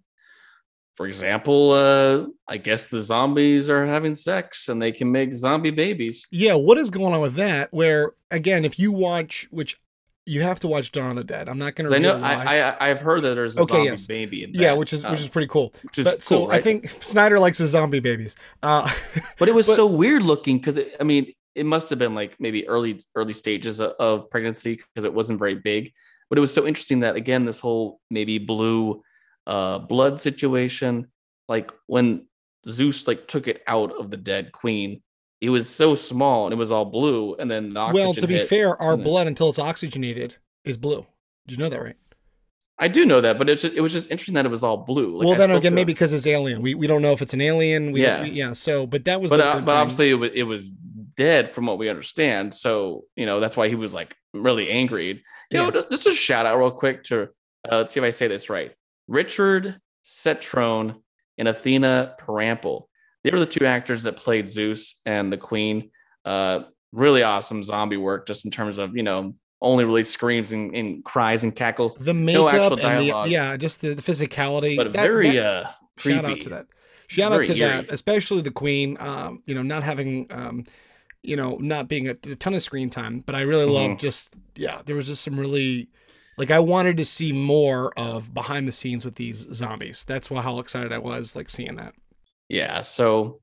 for 0.95 1.07
example, 1.07 1.71
uh, 1.71 2.25
I 2.47 2.57
guess 2.57 2.85
the 2.85 3.01
zombies 3.01 3.69
are 3.69 3.85
having 3.85 4.13
sex 4.13 4.69
and 4.69 4.81
they 4.81 4.91
can 4.91 5.11
make 5.11 5.33
zombie 5.33 5.71
babies. 5.71 6.27
Yeah, 6.31 6.53
what 6.55 6.77
is 6.77 6.89
going 6.89 7.13
on 7.13 7.21
with 7.21 7.35
that? 7.35 7.73
Where 7.73 8.11
again, 8.29 8.65
if 8.65 8.77
you 8.77 8.91
watch, 8.91 9.47
which 9.51 9.79
you 10.25 10.41
have 10.41 10.59
to 10.59 10.67
watch 10.67 10.91
Dawn 10.91 11.09
of 11.09 11.15
the 11.15 11.23
Dead. 11.23 11.49
I'm 11.49 11.57
not 11.57 11.75
going 11.75 11.89
to. 11.89 11.95
I 11.95 11.99
know. 11.99 12.17
I, 12.17 12.85
I 12.85 12.87
have 12.89 13.01
heard 13.01 13.21
that 13.23 13.35
there's 13.35 13.57
a 13.57 13.61
okay, 13.61 13.73
zombie 13.73 13.89
yes. 13.89 14.07
baby. 14.07 14.43
In 14.43 14.51
that. 14.51 14.59
Yeah, 14.59 14.73
which 14.73 14.93
is 14.93 15.05
which 15.05 15.19
is 15.19 15.29
pretty 15.29 15.47
cool. 15.47 15.73
Which 15.83 15.97
is 15.97 16.05
but, 16.05 16.13
cool, 16.13 16.21
so 16.21 16.47
right? 16.47 16.59
I 16.59 16.61
think 16.61 16.89
Snyder 16.89 17.39
likes 17.39 17.57
his 17.57 17.71
zombie 17.71 17.99
babies. 17.99 18.35
Uh, 18.61 18.89
but 19.39 19.49
it 19.49 19.55
was 19.55 19.67
but, 19.67 19.75
so 19.75 19.87
weird 19.87 20.23
looking 20.23 20.57
because 20.57 20.79
I 20.99 21.03
mean, 21.03 21.33
it 21.55 21.65
must 21.65 21.89
have 21.89 21.99
been 21.99 22.13
like 22.13 22.35
maybe 22.39 22.67
early 22.67 22.99
early 23.15 23.33
stages 23.33 23.79
of, 23.79 23.91
of 23.99 24.29
pregnancy 24.29 24.75
because 24.75 25.05
it 25.05 25.13
wasn't 25.13 25.39
very 25.39 25.55
big. 25.55 25.91
But 26.29 26.37
it 26.37 26.41
was 26.41 26.53
so 26.53 26.67
interesting 26.67 27.01
that 27.01 27.15
again, 27.15 27.45
this 27.45 27.59
whole 27.59 27.99
maybe 28.09 28.37
blue 28.37 29.03
uh, 29.47 29.79
blood 29.79 30.21
situation. 30.21 31.07
Like 31.49 31.71
when 31.87 32.27
Zeus 32.69 33.07
like 33.07 33.27
took 33.27 33.47
it 33.47 33.63
out 33.67 33.97
of 33.99 34.11
the 34.11 34.17
dead 34.17 34.51
queen, 34.51 35.01
it 35.41 35.49
was 35.49 35.67
so 35.67 35.95
small 35.95 36.45
and 36.45 36.53
it 36.53 36.57
was 36.57 36.71
all 36.71 36.85
blue, 36.85 37.35
and 37.35 37.49
then 37.49 37.73
the 37.73 37.91
well, 37.93 38.13
to 38.13 38.27
be 38.27 38.39
fair, 38.39 38.79
our 38.81 38.95
blood 38.95 39.27
until 39.27 39.49
it's 39.49 39.59
oxygenated 39.59 40.37
is 40.63 40.77
blue. 40.77 41.05
Did 41.47 41.57
you 41.57 41.63
know 41.63 41.69
that, 41.69 41.81
right? 41.81 41.97
I 42.77 42.87
do 42.87 43.05
know 43.05 43.21
that, 43.21 43.37
but 43.37 43.49
it's 43.49 43.61
just, 43.61 43.75
it 43.75 43.81
was 43.81 43.91
just 43.91 44.09
interesting 44.09 44.33
that 44.35 44.45
it 44.45 44.49
was 44.49 44.63
all 44.63 44.77
blue. 44.77 45.17
Like, 45.17 45.27
well, 45.27 45.35
then 45.35 45.51
again, 45.51 45.75
maybe 45.75 45.93
because 45.93 46.13
it's 46.13 46.25
alien. 46.25 46.61
We, 46.61 46.73
we 46.73 46.87
don't 46.87 47.03
know 47.03 47.11
if 47.11 47.21
it's 47.21 47.33
an 47.33 47.41
alien. 47.41 47.91
We 47.91 48.01
yeah, 48.01 48.23
we, 48.23 48.29
yeah. 48.29 48.53
So, 48.53 48.87
but 48.87 49.05
that 49.05 49.21
was. 49.21 49.29
But 49.29 49.39
uh, 49.39 49.61
but 49.61 49.75
obviously 49.75 50.09
it 50.09 50.15
was, 50.15 50.31
it 50.33 50.43
was 50.43 50.71
dead 50.71 51.49
from 51.49 51.65
what 51.65 51.77
we 51.77 51.89
understand. 51.89 52.53
So 52.53 53.05
you 53.15 53.25
know 53.25 53.39
that's 53.39 53.57
why 53.57 53.67
he 53.67 53.75
was 53.75 53.93
like 53.93 54.15
really 54.33 54.69
angry. 54.69 55.09
You 55.09 55.19
yeah. 55.51 55.63
know, 55.63 55.71
just, 55.71 55.89
just 55.89 56.07
a 56.07 56.11
shout 56.11 56.45
out 56.45 56.57
real 56.57 56.71
quick 56.71 57.03
to 57.05 57.29
uh, 57.71 57.77
let's 57.77 57.93
see 57.93 57.99
if 57.99 58.03
I 58.03 58.11
say 58.11 58.27
this 58.27 58.49
right. 58.49 58.73
Richard 59.07 59.79
Cetrone 60.05 61.01
and 61.37 61.47
Athena 61.47 62.15
Perample. 62.17 62.89
They 63.23 63.31
were 63.31 63.39
the 63.39 63.45
two 63.45 63.65
actors 63.65 64.03
that 64.03 64.17
played 64.17 64.49
Zeus 64.49 64.99
and 65.05 65.31
the 65.31 65.37
Queen. 65.37 65.91
Uh, 66.25 66.61
really 66.91 67.23
awesome 67.23 67.63
zombie 67.63 67.97
work, 67.97 68.27
just 68.27 68.45
in 68.45 68.51
terms 68.51 68.77
of 68.77 68.95
you 68.95 69.03
know 69.03 69.35
only 69.61 69.85
really 69.85 70.03
screams 70.03 70.51
and, 70.51 70.75
and 70.75 71.03
cries 71.03 71.43
and 71.43 71.55
cackles. 71.55 71.95
The 71.95 72.13
makeup, 72.13 72.41
no 72.41 72.49
actual 72.49 72.77
dialogue. 72.77 73.27
The, 73.27 73.31
yeah, 73.31 73.57
just 73.57 73.81
the, 73.81 73.93
the, 73.93 74.01
physicality. 74.01 74.75
But 74.75 74.93
that, 74.93 75.01
very 75.01 75.31
that, 75.31 75.45
uh, 75.45 75.71
creepy. 75.97 76.17
Shout 76.17 76.25
out 76.25 76.39
to 76.41 76.49
that. 76.49 76.67
Shout 77.07 77.31
very 77.31 77.41
out 77.41 77.45
to 77.45 77.59
eerie. 77.59 77.59
that, 77.59 77.91
especially 77.91 78.41
the 78.41 78.51
Queen. 78.51 78.97
Um, 78.99 79.43
you 79.45 79.55
know, 79.55 79.63
not 79.63 79.83
having 79.83 80.27
um, 80.31 80.63
you 81.23 81.35
know, 81.35 81.57
not 81.57 81.87
being 81.87 82.07
a, 82.07 82.11
a 82.11 82.35
ton 82.35 82.53
of 82.53 82.61
screen 82.61 82.89
time, 82.89 83.19
but 83.25 83.35
I 83.35 83.41
really 83.41 83.65
mm-hmm. 83.65 83.91
love 83.91 83.99
just 83.99 84.35
yeah, 84.55 84.81
there 84.85 84.95
was 84.95 85.07
just 85.07 85.23
some 85.23 85.39
really 85.39 85.89
like 86.37 86.51
I 86.51 86.59
wanted 86.59 86.97
to 86.97 87.05
see 87.05 87.31
more 87.31 87.93
of 87.97 88.33
behind 88.33 88.67
the 88.67 88.71
scenes 88.71 89.05
with 89.05 89.15
these 89.15 89.47
zombies. 89.53 90.05
That's 90.05 90.31
why 90.31 90.41
how 90.41 90.59
excited 90.59 90.91
I 90.91 90.97
was 90.97 91.35
like 91.35 91.49
seeing 91.49 91.75
that. 91.75 91.93
Yeah. 92.51 92.81
So, 92.81 93.39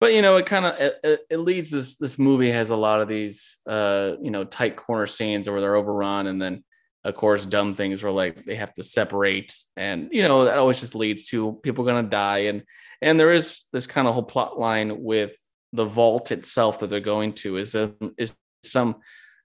but 0.00 0.12
you 0.12 0.22
know, 0.22 0.36
it 0.36 0.46
kind 0.46 0.66
of 0.66 0.74
it, 0.80 1.20
it, 1.30 1.36
leads 1.36 1.70
this 1.70 1.94
this 1.94 2.18
movie 2.18 2.50
has 2.50 2.70
a 2.70 2.76
lot 2.76 3.00
of 3.00 3.06
these 3.06 3.58
uh 3.66 4.14
you 4.20 4.32
know 4.32 4.42
tight 4.42 4.74
corner 4.74 5.06
scenes 5.06 5.48
where 5.48 5.60
they're 5.60 5.76
overrun, 5.76 6.26
and 6.26 6.42
then 6.42 6.64
of 7.04 7.14
course 7.14 7.46
dumb 7.46 7.74
things 7.74 8.02
where 8.02 8.10
like 8.10 8.44
they 8.44 8.56
have 8.56 8.72
to 8.72 8.82
separate, 8.82 9.56
and 9.76 10.08
you 10.10 10.22
know 10.22 10.46
that 10.46 10.58
always 10.58 10.80
just 10.80 10.96
leads 10.96 11.28
to 11.28 11.60
people 11.62 11.84
gonna 11.84 12.02
die, 12.02 12.38
and 12.38 12.64
and 13.00 13.20
there 13.20 13.32
is 13.32 13.62
this 13.72 13.86
kind 13.86 14.08
of 14.08 14.14
whole 14.14 14.24
plot 14.24 14.58
line 14.58 15.00
with 15.00 15.36
the 15.72 15.84
vault 15.84 16.32
itself 16.32 16.80
that 16.80 16.90
they're 16.90 16.98
going 16.98 17.32
to 17.32 17.56
is 17.56 17.76
a, 17.76 17.94
is 18.18 18.34
some 18.64 18.96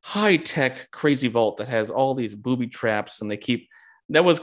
high 0.03 0.37
tech 0.37 0.89
crazy 0.89 1.27
vault 1.27 1.57
that 1.57 1.67
has 1.67 1.91
all 1.91 2.15
these 2.15 2.33
booby 2.33 2.65
traps 2.65 3.21
and 3.21 3.29
they 3.29 3.37
keep 3.37 3.69
that 4.09 4.25
was 4.25 4.41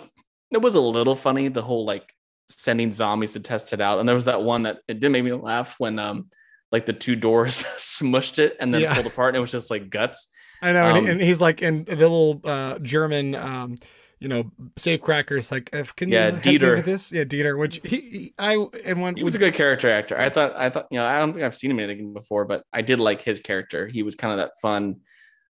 that 0.53 0.61
was 0.61 0.77
a 0.77 0.81
little 0.81 1.17
funny 1.17 1.49
the 1.49 1.63
whole 1.63 1.85
like 1.85 2.13
sending 2.59 2.93
zombies 2.93 3.33
to 3.33 3.41
test 3.41 3.73
it 3.73 3.81
out 3.81 3.99
and 3.99 4.09
there 4.09 4.15
was 4.15 4.27
that 4.27 4.43
one 4.43 4.63
that 4.65 4.79
it 4.89 5.01
did 5.01 5.11
make 5.11 5.25
me 5.25 5.33
laugh 5.33 5.77
when 5.79 5.99
um 5.99 6.27
like 6.71 6.87
the 6.87 6.93
two 6.93 7.17
doors 7.17 7.65
smushed 7.77 8.39
it 8.39 8.57
and 8.61 8.73
then 8.73 8.83
yeah. 8.83 8.95
pulled 8.95 9.07
apart 9.07 9.31
and 9.31 9.37
it 9.37 9.41
was 9.41 9.53
just 9.53 9.71
like 9.71 9.91
guts 9.91 10.29
i 10.61 10.73
know 10.73 10.91
um, 10.91 11.07
and 11.07 11.21
he's 11.21 11.41
like 11.41 11.63
and 11.63 11.87
the 11.87 11.97
little 11.97 12.41
uh 12.45 12.79
german 12.79 13.35
um 13.35 13.77
you 14.23 14.29
know, 14.29 14.53
safe 14.77 15.01
crackers. 15.01 15.51
Like, 15.51 15.69
if 15.73 15.97
can 15.97 16.09
yeah, 16.09 16.29
you 16.29 16.61
Dieter. 16.61 16.85
this? 16.85 17.11
Yeah, 17.11 17.25
Dieter. 17.25 17.59
Which 17.59 17.81
he, 17.83 17.97
he 17.97 18.35
I 18.39 18.57
and 18.85 19.03
one 19.03 19.17
he 19.17 19.25
was 19.25 19.35
a 19.35 19.39
good 19.39 19.53
character 19.53 19.91
actor. 19.91 20.17
I 20.17 20.31
thought, 20.31 20.55
I 20.55 20.71
thought, 20.71 20.87
you 20.93 21.01
know, 21.01 21.05
I 21.05 21.19
don't 21.19 21.33
think 21.33 21.45
I've 21.45 21.57
seen 21.57 21.73
him 21.73 21.81
anything 21.81 22.13
before, 22.13 22.45
but 22.45 22.63
I 22.73 22.83
did 22.83 23.01
like 23.01 23.21
his 23.21 23.41
character. 23.41 23.89
He 23.89 24.05
was 24.05 24.15
kind 24.15 24.31
of 24.31 24.39
that 24.39 24.53
fun, 24.63 25.01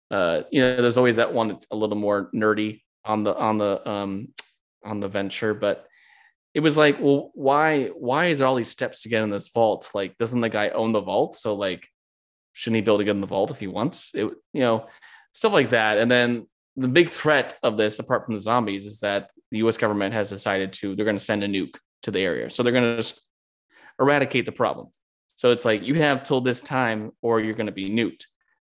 uh, 0.09 0.41
you 0.51 0.59
know, 0.59 0.81
there's 0.81 0.97
always 0.97 1.17
that 1.17 1.35
one 1.35 1.49
that's 1.49 1.67
a 1.69 1.75
little 1.75 1.95
more 1.95 2.31
nerdy 2.33 2.81
on 3.05 3.23
the 3.23 3.35
on 3.35 3.59
the 3.59 3.87
um 3.87 4.29
on 4.83 4.99
the 4.99 5.07
venture, 5.07 5.53
but 5.53 5.85
it 6.53 6.59
was 6.59 6.77
like, 6.77 6.99
well, 6.99 7.31
why 7.33 7.87
why 7.87 8.25
is 8.25 8.39
there 8.39 8.47
all 8.47 8.55
these 8.55 8.69
steps 8.69 9.01
to 9.03 9.09
get 9.09 9.23
in 9.23 9.29
this 9.29 9.49
vault? 9.49 9.89
Like, 9.93 10.17
doesn't 10.17 10.41
the 10.41 10.49
guy 10.49 10.69
own 10.69 10.91
the 10.91 11.01
vault? 11.01 11.35
So 11.35 11.55
like, 11.55 11.87
shouldn't 12.53 12.75
he 12.75 12.81
be 12.81 12.91
able 12.91 12.99
to 12.99 13.03
get 13.03 13.15
in 13.15 13.21
the 13.21 13.27
vault 13.27 13.51
if 13.51 13.59
he 13.59 13.67
wants? 13.67 14.11
It, 14.13 14.25
you 14.53 14.61
know, 14.61 14.87
stuff 15.31 15.53
like 15.53 15.71
that. 15.71 15.97
And 15.97 16.09
then 16.09 16.47
the 16.75 16.87
big 16.87 17.09
threat 17.09 17.57
of 17.63 17.77
this, 17.77 17.99
apart 17.99 18.25
from 18.25 18.35
the 18.35 18.39
zombies, 18.39 18.85
is 18.85 18.99
that 18.99 19.29
the 19.51 19.59
U.S. 19.59 19.77
government 19.77 20.13
has 20.13 20.29
decided 20.29 20.73
to 20.73 20.95
they're 20.95 21.05
going 21.05 21.17
to 21.17 21.23
send 21.23 21.43
a 21.43 21.47
nuke 21.47 21.77
to 22.03 22.11
the 22.11 22.19
area, 22.19 22.49
so 22.49 22.61
they're 22.61 22.71
going 22.71 22.83
to 22.83 22.97
just 22.97 23.19
eradicate 23.99 24.45
the 24.45 24.51
problem. 24.51 24.87
So 25.35 25.51
it's 25.51 25.65
like 25.65 25.87
you 25.87 25.95
have 25.95 26.23
till 26.23 26.41
this 26.41 26.61
time, 26.61 27.11
or 27.21 27.39
you're 27.39 27.55
going 27.55 27.67
to 27.67 27.71
be 27.71 27.89
nuked. 27.89 28.25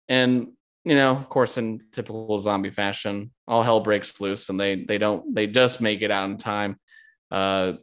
And 0.09 0.49
you 0.85 0.95
know, 0.95 1.17
of 1.17 1.29
course, 1.29 1.59
in 1.59 1.83
typical 1.93 2.39
zombie 2.39 2.71
fashion, 2.71 3.33
all 3.47 3.63
hell 3.63 3.81
breaks 3.81 4.21
loose, 4.21 4.49
and 4.49 4.59
they 4.59 4.85
they 4.85 4.99
don't 4.99 5.35
they 5.35 5.47
just 5.47 5.81
make 5.81 6.03
it 6.03 6.11
out 6.11 6.31
in 6.31 6.37
time. 6.37 6.79
Uh, 7.31 7.75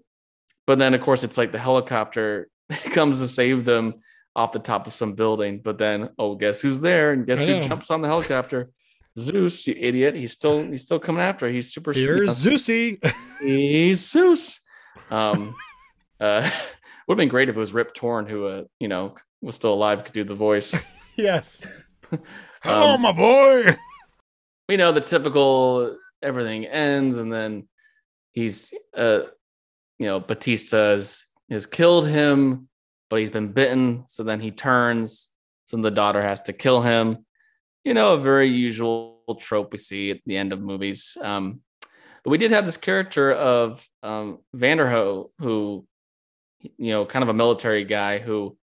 but 0.67 0.79
then, 0.79 0.93
of 0.93 1.01
course, 1.01 1.23
it's 1.23 1.37
like 1.37 1.51
the 1.51 1.59
helicopter 1.59 2.49
comes 2.91 3.19
to 3.19 3.27
save 3.27 3.65
them 3.65 3.95
off 4.35 4.51
the 4.51 4.59
top 4.59 4.87
of 4.87 4.93
some 4.93 5.13
building. 5.13 5.61
But 5.63 5.77
then, 5.77 6.09
oh, 6.17 6.35
guess 6.35 6.59
who's 6.61 6.81
there? 6.81 7.11
And 7.11 7.25
guess 7.25 7.45
who 7.45 7.61
jumps 7.61 7.91
on 7.91 8.01
the 8.01 8.07
helicopter? 8.07 8.71
Zeus, 9.17 9.65
you 9.65 9.75
idiot. 9.77 10.15
He's 10.15 10.33
still 10.33 10.63
he's 10.63 10.83
still 10.83 10.99
coming 10.99 11.21
after. 11.21 11.49
He's 11.49 11.73
super 11.73 11.93
Here's 11.93 12.43
Zeusy. 12.43 12.99
he's 13.41 14.09
Zeus. 14.09 14.59
Um 15.11 15.53
uh 16.19 16.49
would 17.07 17.15
have 17.15 17.17
been 17.17 17.29
great 17.29 17.49
if 17.49 17.55
it 17.55 17.59
was 17.59 17.73
Rip 17.73 17.93
Torn 17.93 18.25
who 18.25 18.47
uh, 18.47 18.63
you 18.79 18.87
know, 18.87 19.13
was 19.41 19.55
still 19.55 19.73
alive, 19.73 20.03
could 20.03 20.13
do 20.13 20.23
the 20.23 20.33
voice. 20.33 20.73
yes. 21.15 21.63
Hello, 22.63 22.93
um, 22.93 23.01
my 23.01 23.11
boy. 23.11 23.75
We 24.67 24.77
know 24.77 24.91
the 24.91 25.01
typical 25.01 25.95
everything 26.23 26.65
ends 26.65 27.17
and 27.17 27.31
then 27.31 27.67
he's 28.31 28.73
uh 28.95 29.23
you 29.99 30.07
know, 30.07 30.19
Bautista 30.19 30.77
has, 31.49 31.65
killed 31.65 32.07
him, 32.07 32.67
but 33.09 33.19
he's 33.19 33.29
been 33.29 33.51
bitten, 33.51 34.03
so 34.07 34.23
then 34.23 34.39
he 34.39 34.51
turns, 34.51 35.29
so 35.65 35.77
the 35.77 35.91
daughter 35.91 36.21
has 36.21 36.41
to 36.41 36.53
kill 36.53 36.81
him 36.81 37.25
you 37.85 37.93
know, 37.93 38.15
a 38.15 38.19
very 38.19 38.49
usual 38.49 39.21
trope 39.39 39.71
we 39.71 39.77
see 39.77 40.11
at 40.11 40.19
the 40.25 40.35
end 40.35 40.51
of 40.51 40.59
movies. 40.59 41.15
Um, 41.21 41.61
but 42.23 42.31
we 42.31 42.39
did 42.39 42.51
have 42.51 42.65
this 42.65 42.77
character 42.77 43.31
of 43.31 43.87
um, 44.01 44.39
Vanderhoof, 44.55 45.29
who, 45.37 45.87
you 46.59 46.91
know, 46.91 47.05
kind 47.05 47.21
of 47.21 47.29
a 47.29 47.33
military 47.33 47.85
guy 47.85 48.17
who 48.17 48.57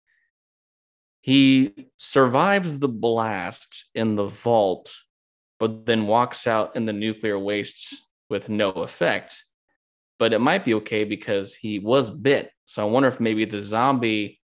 he 1.20 1.88
survives 1.98 2.78
the 2.78 2.88
blast 2.88 3.90
in 3.94 4.16
the 4.16 4.24
vault, 4.24 4.90
but 5.58 5.84
then 5.84 6.06
walks 6.06 6.46
out 6.46 6.74
in 6.74 6.86
the 6.86 6.94
nuclear 6.94 7.38
waste 7.38 7.94
with 8.30 8.48
no 8.48 8.70
effect. 8.70 9.44
But 10.20 10.32
it 10.32 10.38
might 10.38 10.64
be 10.64 10.74
okay 10.74 11.02
because 11.02 11.54
he 11.54 11.80
was 11.80 12.10
bit. 12.10 12.50
So 12.66 12.86
I 12.86 12.90
wonder 12.90 13.08
if 13.08 13.18
maybe 13.18 13.46
the 13.46 13.60
zombie 13.60 14.38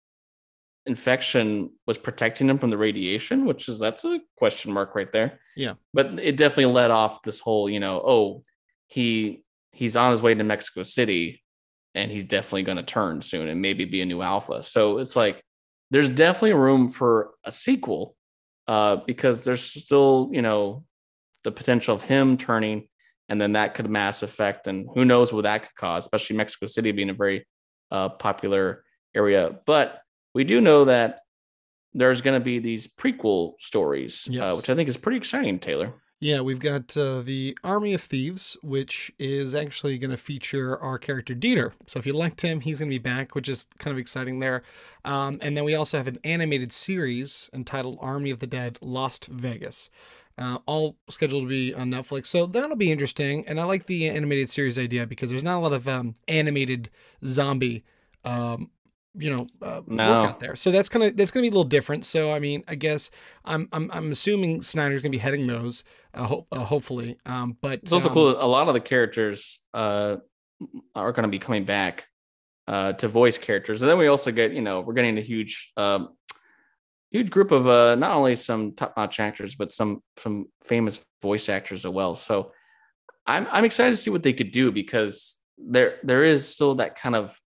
infection 0.87 1.71
was 1.87 1.99
protecting 1.99 2.49
him 2.49 2.59
from 2.59 2.71
the 2.71 2.79
radiation, 2.79 3.45
which 3.45 3.69
is 3.69 3.79
that's 3.79 4.05
a 4.05 4.21
question 4.37 4.73
mark 4.73 4.95
right 4.95 5.13
there. 5.13 5.39
Yeah. 5.57 5.75
But 5.93 6.19
it 6.19 6.37
definitely 6.37 6.73
led 6.73 6.91
off 6.91 7.23
this 7.23 7.41
whole, 7.41 7.69
you 7.69 7.79
know, 7.79 8.01
oh, 8.05 8.43
he 8.87 9.45
he's 9.73 9.97
on 9.97 10.13
his 10.13 10.23
way 10.23 10.33
to 10.33 10.45
Mexico 10.45 10.83
City 10.83 11.43
and 11.95 12.11
he's 12.11 12.25
definitely 12.25 12.63
going 12.63 12.79
to 12.79 12.83
turn 12.83 13.21
soon 13.21 13.49
and 13.49 13.61
maybe 13.61 13.85
be 13.85 14.01
a 14.01 14.07
new 14.07 14.23
alpha. 14.23 14.63
So 14.63 14.99
it's 14.99 15.15
like 15.15 15.43
there's 15.91 16.11
definitely 16.11 16.55
room 16.55 16.89
for 16.89 17.33
a 17.45 17.53
sequel 17.53 18.17
uh 18.67 18.97
because 19.07 19.45
there's 19.45 19.63
still, 19.63 20.31
you 20.33 20.43
know, 20.43 20.85
the 21.45 21.53
potential 21.53 21.95
of 21.95 22.03
him 22.03 22.37
turning 22.37 22.89
and 23.29 23.41
then 23.41 23.53
that 23.53 23.75
could 23.75 23.89
mass 23.89 24.23
effect 24.23 24.67
and 24.67 24.89
who 24.95 25.05
knows 25.05 25.33
what 25.33 25.43
that 25.43 25.63
could 25.63 25.75
cause, 25.75 26.05
especially 26.05 26.37
Mexico 26.37 26.67
City 26.67 26.93
being 26.93 27.11
a 27.11 27.15
very 27.15 27.47
uh 27.91 28.09
popular 28.09 28.85
area. 29.15 29.59
But 29.67 30.01
we 30.35 30.45
do 30.45 30.61
know 30.61 30.85
that 30.85 31.21
there's 31.95 32.21
going 32.21 32.39
to 32.39 32.45
be 32.45 32.59
these 32.59 32.87
prequel 32.87 33.55
stories, 33.59 34.27
uh, 34.29 34.33
yes. 34.33 34.53
uh, 34.53 34.57
which 34.57 34.71
I 34.71 34.75
think 34.75 34.89
is 34.89 34.99
pretty 34.99 35.17
exciting, 35.17 35.59
Taylor. 35.59 35.95
Yeah, 36.19 36.41
we've 36.41 36.61
got 36.61 36.97
uh, 36.97 37.21
the 37.21 37.59
Army 37.63 37.93
of 37.93 38.01
Thieves, 38.01 38.57
which 38.63 39.13
is 39.19 39.55
actually 39.55 39.99
going 39.99 40.13
to 40.13 40.17
feature 40.17 40.79
our 40.79 40.97
character 40.97 41.35
Dieter. 41.35 41.73
So 41.87 41.99
if 41.99 42.07
you 42.07 42.15
liked 42.15 42.41
him, 42.41 42.61
he's 42.61 42.79
going 42.79 42.91
to 42.91 42.95
be 42.95 43.03
back, 43.03 43.35
which 43.35 43.51
is 43.51 43.67
kind 43.79 43.93
of 43.93 43.99
exciting 43.99 44.39
there. 44.39 44.63
Um, 45.05 45.39
and 45.43 45.55
then 45.55 45.65
we 45.65 45.75
also 45.75 45.99
have 45.99 46.07
an 46.09 46.17
animated 46.25 46.73
series 46.73 47.51
entitled 47.53 47.99
Army 48.01 48.31
of 48.31 48.39
the 48.39 48.47
Dead 48.47 48.79
Lost 48.81 49.27
Vegas. 49.27 49.91
Uh, 50.39 50.59
all 50.67 50.97
scheduled 51.09 51.45
to 51.45 51.49
be 51.49 51.73
on 51.75 51.91
Netflix. 51.91 52.27
So 52.27 52.45
that'll 52.45 52.77
be 52.77 52.93
interesting. 52.93 53.47
And 53.49 53.59
I 53.59 53.65
like 53.65 53.87
the 53.87 54.09
animated 54.09 54.51
series 54.51 54.79
idea 54.79 55.07
because 55.07 55.31
there's 55.31 55.43
not 55.43 55.57
a 55.57 55.61
lot 55.61 55.73
of 55.73 55.89
um, 55.89 56.15
animated 56.29 56.91
zombie 57.25 57.85
um, 58.25 58.71
you 59.19 59.31
know 59.31 59.47
uh, 59.63 59.81
no. 59.87 60.09
work 60.09 60.29
out 60.31 60.41
there. 60.41 60.55
So 60.55 60.71
that's 60.71 60.89
gonna 60.89 61.11
that's 61.11 61.33
gonna 61.33 61.43
be 61.43 61.49
a 61.49 61.53
little 61.53 61.65
different. 61.65 62.05
So 62.05 62.31
I 62.31 62.39
mean, 62.39 62.63
I 62.69 62.75
guess 62.75 63.11
I'm 63.45 63.69
I'm, 63.73 63.91
I'm 63.93 64.11
assuming 64.11 64.63
Snyder's 64.63 65.03
gonna 65.03 65.13
be 65.13 65.19
heading 65.19 65.47
those, 65.47 65.85
uh, 66.15 66.25
ho- 66.25 66.47
uh, 66.53 66.59
hopefully. 66.61 67.19
Um, 67.25 67.57
but 67.61 67.81
it's 67.83 67.93
also 67.93 68.09
um, 68.09 68.15
cool. 68.15 68.31
A 68.31 68.47
lot 68.47 68.69
of 68.69 68.75
the 68.75 68.81
characters 68.81 69.59
uh, 69.75 70.17
are 70.95 71.13
gonna 71.13 71.29
be 71.29 71.39
coming 71.39 71.65
back 71.65 72.07
uh, 72.69 72.93
to 72.95 73.09
voice 73.09 73.39
characters, 73.39 73.83
and 73.83 73.91
then 73.91 73.99
we 73.99 74.07
also 74.07 74.31
get 74.31 74.53
you 74.53 74.63
know 74.63 74.81
we're 74.81 74.95
getting 74.95 75.19
a 75.19 75.23
huge 75.23 75.73
um, 75.77 76.11
huge 77.17 77.31
group 77.31 77.51
of 77.51 77.67
uh, 77.69 77.95
not 77.95 78.13
only 78.13 78.35
some 78.35 78.73
top 78.73 78.95
notch 78.97 79.21
actors 79.21 79.55
but 79.55 79.73
some 79.73 80.03
some 80.19 80.47
famous 80.63 81.05
voice 81.23 81.49
actors 81.49 81.85
as 81.85 81.93
well. 81.93 82.15
So 82.15 82.53
I'm 83.27 83.47
I'm 83.51 83.65
excited 83.65 83.93
to 83.93 83.97
see 83.97 84.11
what 84.11 84.23
they 84.23 84.33
could 84.33 84.51
do 84.51 84.71
because 84.71 85.37
there 85.59 85.99
there 86.03 86.25
is 86.25 86.47
still 86.49 86.75
that 86.77 86.99
kind 86.99 87.17
of 87.17 87.39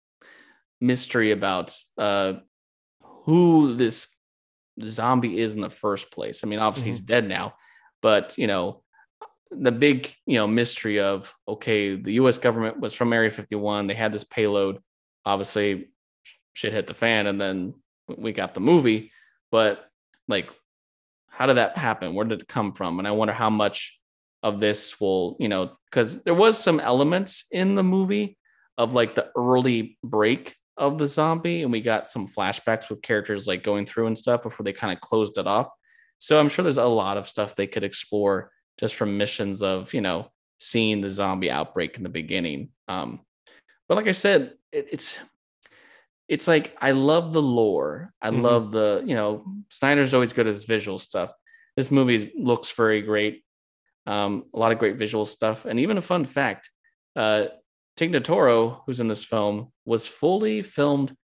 mystery 0.81 1.33
about 1.33 1.75
uh, 1.99 2.35
who 3.25 3.75
this 3.75 4.07
zombie 4.83 5.39
is 5.39 5.55
in 5.55 5.61
the 5.61 5.71
first 5.71 6.11
place. 6.11 6.43
I 6.43 6.47
mean, 6.47 6.61
obviously 6.61 6.91
mm-hmm. 6.91 6.97
he's 6.97 7.01
dead 7.15 7.29
now, 7.29 7.55
but 8.01 8.37
you 8.39 8.47
know, 8.47 8.83
the 9.51 9.73
big 9.73 10.13
you 10.27 10.39
know 10.39 10.47
mystery 10.47 11.01
of 11.01 11.35
okay, 11.47 11.97
the 11.97 12.13
U.S. 12.15 12.39
government 12.39 12.81
was 12.81 12.95
from 12.95 13.13
Area 13.13 13.31
51. 13.31 13.87
They 13.87 13.95
had 13.95 14.13
this 14.13 14.25
payload. 14.25 14.79
Obviously, 15.25 15.89
shit 16.55 16.73
hit 16.73 16.87
the 16.87 16.95
fan, 16.95 17.27
and 17.27 17.41
then 17.41 17.75
we 18.17 18.33
got 18.33 18.55
the 18.55 18.61
movie. 18.61 19.13
But 19.51 19.85
like, 20.27 20.51
how 21.29 21.47
did 21.47 21.57
that 21.57 21.77
happen? 21.79 22.15
Where 22.15 22.27
did 22.27 22.43
it 22.43 22.49
come 22.49 22.73
from? 22.73 22.99
And 22.99 23.09
I 23.09 23.13
wonder 23.13 23.35
how 23.35 23.51
much 23.51 23.99
of 24.43 24.61
this 24.61 25.01
will 25.01 25.37
you 25.41 25.49
know 25.49 25.73
because 25.91 26.23
there 26.23 26.35
was 26.35 26.63
some 26.63 26.81
elements 26.81 27.45
in 27.51 27.75
the 27.75 27.83
movie 27.83 28.37
of 28.77 28.95
like 28.95 29.15
the 29.15 29.31
early 29.37 29.99
break 30.05 30.55
of 30.77 30.99
the 30.99 31.07
zombie 31.07 31.63
and 31.63 31.73
we 31.73 31.81
got 31.81 32.07
some 32.07 32.29
flashbacks 32.29 32.89
with 32.89 33.03
characters 33.03 33.49
like 33.49 33.65
going 33.65 33.85
through 33.85 34.07
and 34.07 34.17
stuff 34.17 34.43
before 34.43 34.63
they 34.63 34.73
kind 34.73 34.93
of 34.93 35.01
closed 35.01 35.39
it 35.39 35.47
off 35.47 35.69
so 36.19 36.39
i'm 36.39 36.49
sure 36.49 36.63
there's 36.63 36.79
a 36.79 36.85
lot 36.85 37.17
of 37.17 37.27
stuff 37.27 37.57
they 37.57 37.67
could 37.67 37.83
explore 37.83 38.51
just 38.79 38.95
from 38.95 39.19
missions 39.19 39.61
of 39.61 39.93
you 39.93 40.01
know 40.01 40.31
seeing 40.61 41.01
the 41.01 41.11
zombie 41.11 41.51
outbreak 41.51 41.97
in 41.97 42.05
the 42.05 42.09
beginning 42.09 42.69
um 42.87 43.21
but 43.89 43.97
like 43.97 44.07
i 44.07 44.13
said 44.13 44.55
it, 44.71 44.87
it's 44.93 45.19
it's 46.29 46.47
like 46.47 46.77
i 46.81 46.91
love 46.93 47.33
the 47.33 47.43
lore 47.43 48.13
i 48.23 48.31
mm-hmm. 48.31 48.43
love 48.43 48.73
the 48.73 49.03
you 49.05 49.15
know 49.15 49.45
snyder's 49.71 50.15
always 50.15 50.33
good 50.33 50.47
at 50.47 50.55
his 50.55 50.65
visual 50.65 50.99
stuff 50.99 51.33
this 51.77 51.91
movie 51.91 52.33
looks 52.37 52.71
very 52.73 53.03
great 53.03 53.43
um 54.07 54.45
a 54.55 54.59
lot 54.59 54.73
of 54.73 54.79
great 54.79 54.97
visual 54.97 55.25
stuff 55.25 55.65
and 55.65 55.81
even 55.81 55.99
a 55.99 56.03
fun 56.03 56.25
fact 56.25 56.71
uh 57.17 57.47
Tig 57.99 58.13
Notaro, 58.13 58.83
who's 58.87 59.01
in 59.01 59.09
this 59.09 59.25
film, 59.25 59.73
was 59.85 60.07
fully 60.07 60.63
filmed 60.63 61.17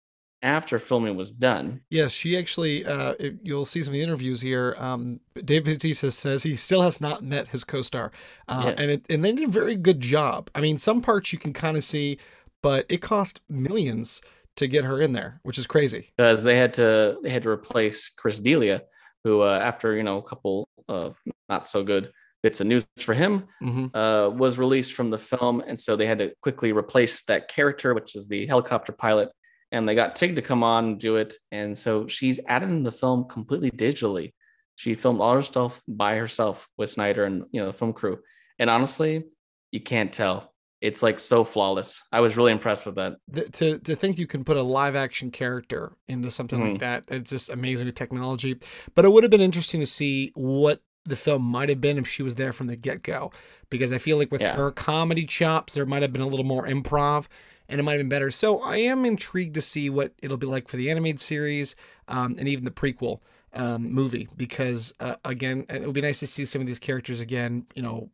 after 0.43 0.81
filming 0.81 1.17
was 1.17 1.31
done. 1.31 1.83
Yes, 1.89 2.11
she 2.11 2.37
actually. 2.37 2.85
Uh, 2.85 3.15
it, 3.21 3.37
you'll 3.45 3.65
see 3.65 3.83
some 3.83 3.93
of 3.93 3.95
the 3.95 4.03
interviews 4.03 4.41
here. 4.41 4.75
Um, 4.79 5.21
Dave 5.45 5.65
Bautista 5.65 6.11
says 6.11 6.43
he 6.43 6.57
still 6.57 6.83
has 6.83 7.01
not 7.01 7.23
met 7.23 7.47
his 7.49 7.63
co-star, 7.63 8.11
uh, 8.49 8.65
yeah. 8.67 8.83
and 8.83 8.91
it, 8.91 9.07
and 9.09 9.25
they 9.25 9.31
did 9.31 9.49
a 9.49 9.53
very 9.53 9.77
good 9.77 10.01
job. 10.01 10.51
I 10.55 10.61
mean, 10.61 10.77
some 10.79 11.01
parts 11.01 11.33
you 11.33 11.39
can 11.39 11.53
kind 11.53 11.77
of 11.77 11.85
see, 11.85 12.19
but 12.61 12.87
it 12.89 13.01
cost 13.01 13.41
millions 13.49 14.21
to 14.57 14.69
get 14.69 14.85
her 14.85 15.01
in 15.01 15.13
there, 15.13 15.41
which 15.43 15.59
is 15.59 15.67
crazy. 15.67 16.13
Because 16.17 16.43
they 16.43 16.57
had 16.57 16.75
to 16.75 17.19
they 17.23 17.31
had 17.31 17.43
to 17.43 17.49
replace 17.49 18.11
Chris 18.11 18.41
D'Elia, 18.41 18.83
who 19.25 19.43
uh, 19.43 19.59
after 19.63 19.97
you 19.97 20.03
know 20.03 20.19
a 20.19 20.23
couple 20.23 20.69
of 20.89 21.19
not 21.49 21.67
so 21.67 21.83
good 21.83 22.13
bits 22.43 22.61
of 22.61 22.67
news 22.67 22.87
for 22.99 23.15
him 23.15 23.45
mm-hmm. 23.63 23.97
uh, 23.97 24.29
was 24.29 24.59
released 24.59 24.93
from 24.93 25.11
the 25.11 25.19
film, 25.19 25.63
and 25.67 25.79
so 25.79 25.97
they 25.97 26.07
had 26.07 26.19
to 26.19 26.33
quickly 26.43 26.73
replace 26.73 27.23
that 27.25 27.49
character, 27.49 27.95
which 27.95 28.15
is 28.15 28.29
the 28.29 28.47
helicopter 28.47 28.93
pilot, 28.93 29.31
and 29.73 29.89
they 29.89 29.95
got 29.95 30.15
Tig 30.15 30.37
to 30.37 30.43
come 30.43 30.63
on 30.63 30.85
and 30.85 31.01
do 31.01 31.17
it, 31.17 31.35
and 31.51 31.77
so 31.77 32.07
she's 32.07 32.41
added 32.47 32.71
in 32.71 32.83
the 32.83 32.93
film 32.93 33.25
completely 33.29 33.71
digitally. 33.71 34.33
She 34.77 34.95
filmed 34.95 35.21
all 35.21 35.35
her 35.35 35.43
stuff 35.43 35.81
by 35.87 36.17
herself 36.17 36.69
with 36.77 36.91
Snyder 36.91 37.25
and 37.25 37.45
you 37.51 37.61
know 37.61 37.67
the 37.67 37.73
film 37.73 37.93
crew, 37.93 38.19
and 38.59 38.71
honestly, 38.71 39.25
you 39.73 39.81
can't 39.81 40.13
tell. 40.13 40.54
It's 40.85 41.03
like 41.03 41.19
so 41.19 41.45
flawless. 41.45 42.03
I 42.13 42.21
was 42.21 42.37
really 42.37 42.53
impressed 42.53 42.85
with 42.85 42.97
that. 42.97 43.17
The, 43.29 43.49
to 43.49 43.79
to 43.79 43.97
think 43.97 44.19
you 44.19 44.27
can 44.27 44.45
put 44.45 44.59
a 44.59 44.63
live 44.63 44.95
action 44.95 45.31
character 45.31 45.97
into 46.09 46.31
something 46.31 46.61
mm. 46.61 46.73
like 46.73 46.81
that, 46.81 47.05
it's 47.09 47.31
just 47.31 47.49
amazing 47.49 47.87
with 47.87 47.95
technology. 47.95 48.59
But 48.95 49.07
it 49.07 49.13
would 49.13 49.25
have 49.25 49.31
been 49.31 49.41
interesting 49.41 49.81
to 49.81 49.87
see 49.87 50.31
what 50.35 50.83
the 51.07 51.17
film 51.17 51.43
might 51.43 51.71
have 51.71 51.81
been 51.81 51.97
if 51.97 52.07
she 52.07 52.23
was 52.23 52.35
there 52.35 52.53
from 52.53 52.67
the 52.67 52.77
get 52.77 53.03
go. 53.03 53.33
Because 53.71 53.93
I 53.95 53.99
feel 53.99 54.19
like 54.19 54.31
with 54.31 54.43
yeah. 54.43 54.55
her 54.57 54.71
comedy 54.71 55.25
chops, 55.25 55.73
there 55.73 55.87
might 55.87 56.03
have 56.03 56.13
been 56.13 56.23
a 56.23 56.29
little 56.29 56.45
more 56.45 56.67
improv 56.67 57.29
and 57.69 57.81
it 57.81 57.83
might 57.83 57.93
have 57.93 58.01
been 58.01 58.09
better. 58.09 58.31
So 58.31 58.61
I 58.61 58.77
am 58.77 59.07
intrigued 59.07 59.55
to 59.55 59.63
see 59.63 59.89
what 59.89 60.13
it'll 60.23 60.37
be 60.37 60.47
like 60.47 60.69
for 60.69 60.77
the 60.77 60.91
animated 60.91 61.21
series 61.21 61.77
um, 62.09 62.37
and 62.39 62.47
even 62.47 62.65
the 62.65 62.71
prequel 62.71 63.21
um, 63.55 63.91
movie. 63.91 64.29
Because 64.37 64.93
uh, 65.01 65.17
again, 65.25 65.65
it 65.71 65.83
would 65.83 65.95
be 65.95 66.03
nice 66.03 66.21
to 66.21 66.27
see 66.27 66.45
some 66.45 66.61
of 66.61 66.67
these 66.67 66.79
characters 66.79 67.21
again, 67.21 67.67
you 67.75 67.83
know, 67.83 68.11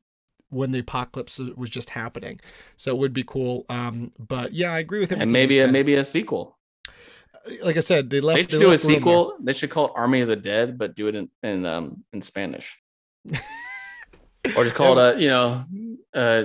when 0.50 0.72
the 0.72 0.80
apocalypse 0.80 1.38
was 1.56 1.70
just 1.70 1.90
happening. 1.90 2.40
So 2.76 2.90
it 2.92 2.98
would 2.98 3.12
be 3.12 3.24
cool. 3.24 3.64
Um, 3.68 4.12
but 4.18 4.52
yeah, 4.52 4.72
I 4.72 4.78
agree 4.78 5.00
with 5.00 5.10
him. 5.10 5.20
And 5.20 5.32
maybe 5.32 5.60
a, 5.60 5.68
maybe 5.68 5.94
a 5.94 6.04
sequel 6.04 6.58
like 7.62 7.76
I 7.76 7.80
said, 7.80 8.10
they 8.10 8.20
left. 8.20 8.36
They 8.36 8.42
should 8.42 8.60
they 8.60 8.64
do 8.64 8.72
a 8.72 8.78
sequel. 8.78 9.36
They 9.40 9.52
should 9.52 9.70
call 9.70 9.86
it 9.86 9.92
Army 9.96 10.20
of 10.20 10.28
the 10.28 10.36
Dead, 10.36 10.78
but 10.78 10.94
do 10.94 11.08
it 11.08 11.16
in 11.16 11.28
in 11.42 11.66
um 11.66 12.04
in 12.12 12.22
Spanish, 12.22 12.78
or 14.56 14.64
just 14.64 14.74
call 14.74 14.98
it 14.98 15.16
a 15.16 15.20
you 15.20 15.28
know 15.28 15.64
uh 16.14 16.44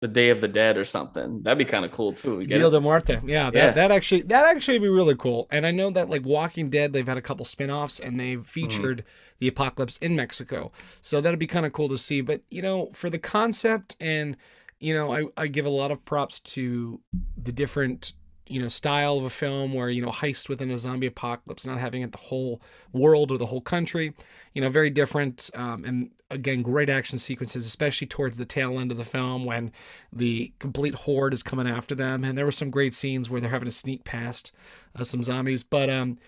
the 0.00 0.08
Day 0.08 0.30
of 0.30 0.40
the 0.40 0.48
Dead 0.48 0.78
or 0.78 0.84
something. 0.84 1.42
That'd 1.42 1.58
be 1.58 1.64
kind 1.66 1.84
of 1.84 1.92
cool 1.92 2.12
too. 2.12 2.44
Dia 2.46 2.70
de 2.70 2.80
Muerte. 2.80 3.20
Yeah, 3.24 3.50
that, 3.50 3.54
yeah. 3.54 3.70
that 3.72 3.90
actually 3.90 4.22
that 4.22 4.54
actually 4.54 4.78
be 4.78 4.88
really 4.88 5.14
cool. 5.14 5.46
And 5.50 5.66
I 5.66 5.70
know 5.70 5.90
that 5.90 6.08
like 6.08 6.24
Walking 6.24 6.68
Dead, 6.68 6.92
they've 6.92 7.06
had 7.06 7.18
a 7.18 7.22
couple 7.22 7.44
spin-offs 7.44 8.00
and 8.00 8.18
they've 8.18 8.38
mm-hmm. 8.38 8.44
featured 8.44 8.98
mm-hmm. 8.98 9.36
the 9.40 9.48
apocalypse 9.48 9.98
in 9.98 10.16
Mexico. 10.16 10.72
So 11.02 11.20
that'd 11.20 11.38
be 11.38 11.46
kind 11.46 11.66
of 11.66 11.72
cool 11.72 11.88
to 11.90 11.98
see. 11.98 12.22
But 12.22 12.40
you 12.50 12.62
know, 12.62 12.90
for 12.94 13.10
the 13.10 13.18
concept 13.18 13.96
and 14.00 14.36
you 14.78 14.94
know, 14.94 15.12
I, 15.12 15.24
I 15.36 15.46
give 15.46 15.66
a 15.66 15.70
lot 15.70 15.90
of 15.90 16.02
props 16.06 16.40
to 16.40 17.00
the 17.36 17.52
different 17.52 18.14
you 18.46 18.60
know 18.60 18.68
style 18.68 19.18
of 19.18 19.24
a 19.24 19.30
film 19.30 19.74
where 19.74 19.90
you 19.90 20.02
know 20.02 20.10
heist 20.10 20.48
within 20.48 20.70
a 20.70 20.78
zombie 20.78 21.06
apocalypse 21.06 21.64
not 21.64 21.78
having 21.78 22.02
it 22.02 22.10
the 22.10 22.18
whole 22.18 22.60
world 22.92 23.30
or 23.30 23.38
the 23.38 23.46
whole 23.46 23.60
country 23.60 24.12
you 24.54 24.60
know 24.60 24.68
very 24.68 24.90
different 24.90 25.50
um, 25.54 25.84
and 25.84 26.10
again 26.30 26.62
great 26.62 26.88
action 26.88 27.18
sequences 27.18 27.66
especially 27.66 28.06
towards 28.06 28.38
the 28.38 28.44
tail 28.44 28.78
end 28.78 28.90
of 28.90 28.96
the 28.96 29.04
film 29.04 29.44
when 29.44 29.72
the 30.12 30.52
complete 30.58 30.94
horde 30.94 31.32
is 31.32 31.42
coming 31.42 31.66
after 31.66 31.94
them 31.94 32.24
and 32.24 32.36
there 32.36 32.44
were 32.44 32.52
some 32.52 32.70
great 32.70 32.94
scenes 32.94 33.28
where 33.28 33.40
they're 33.40 33.50
having 33.50 33.68
to 33.68 33.74
sneak 33.74 34.04
past 34.04 34.52
uh, 34.96 35.04
some 35.04 35.22
zombies 35.22 35.64
but 35.64 35.90
um 35.90 36.18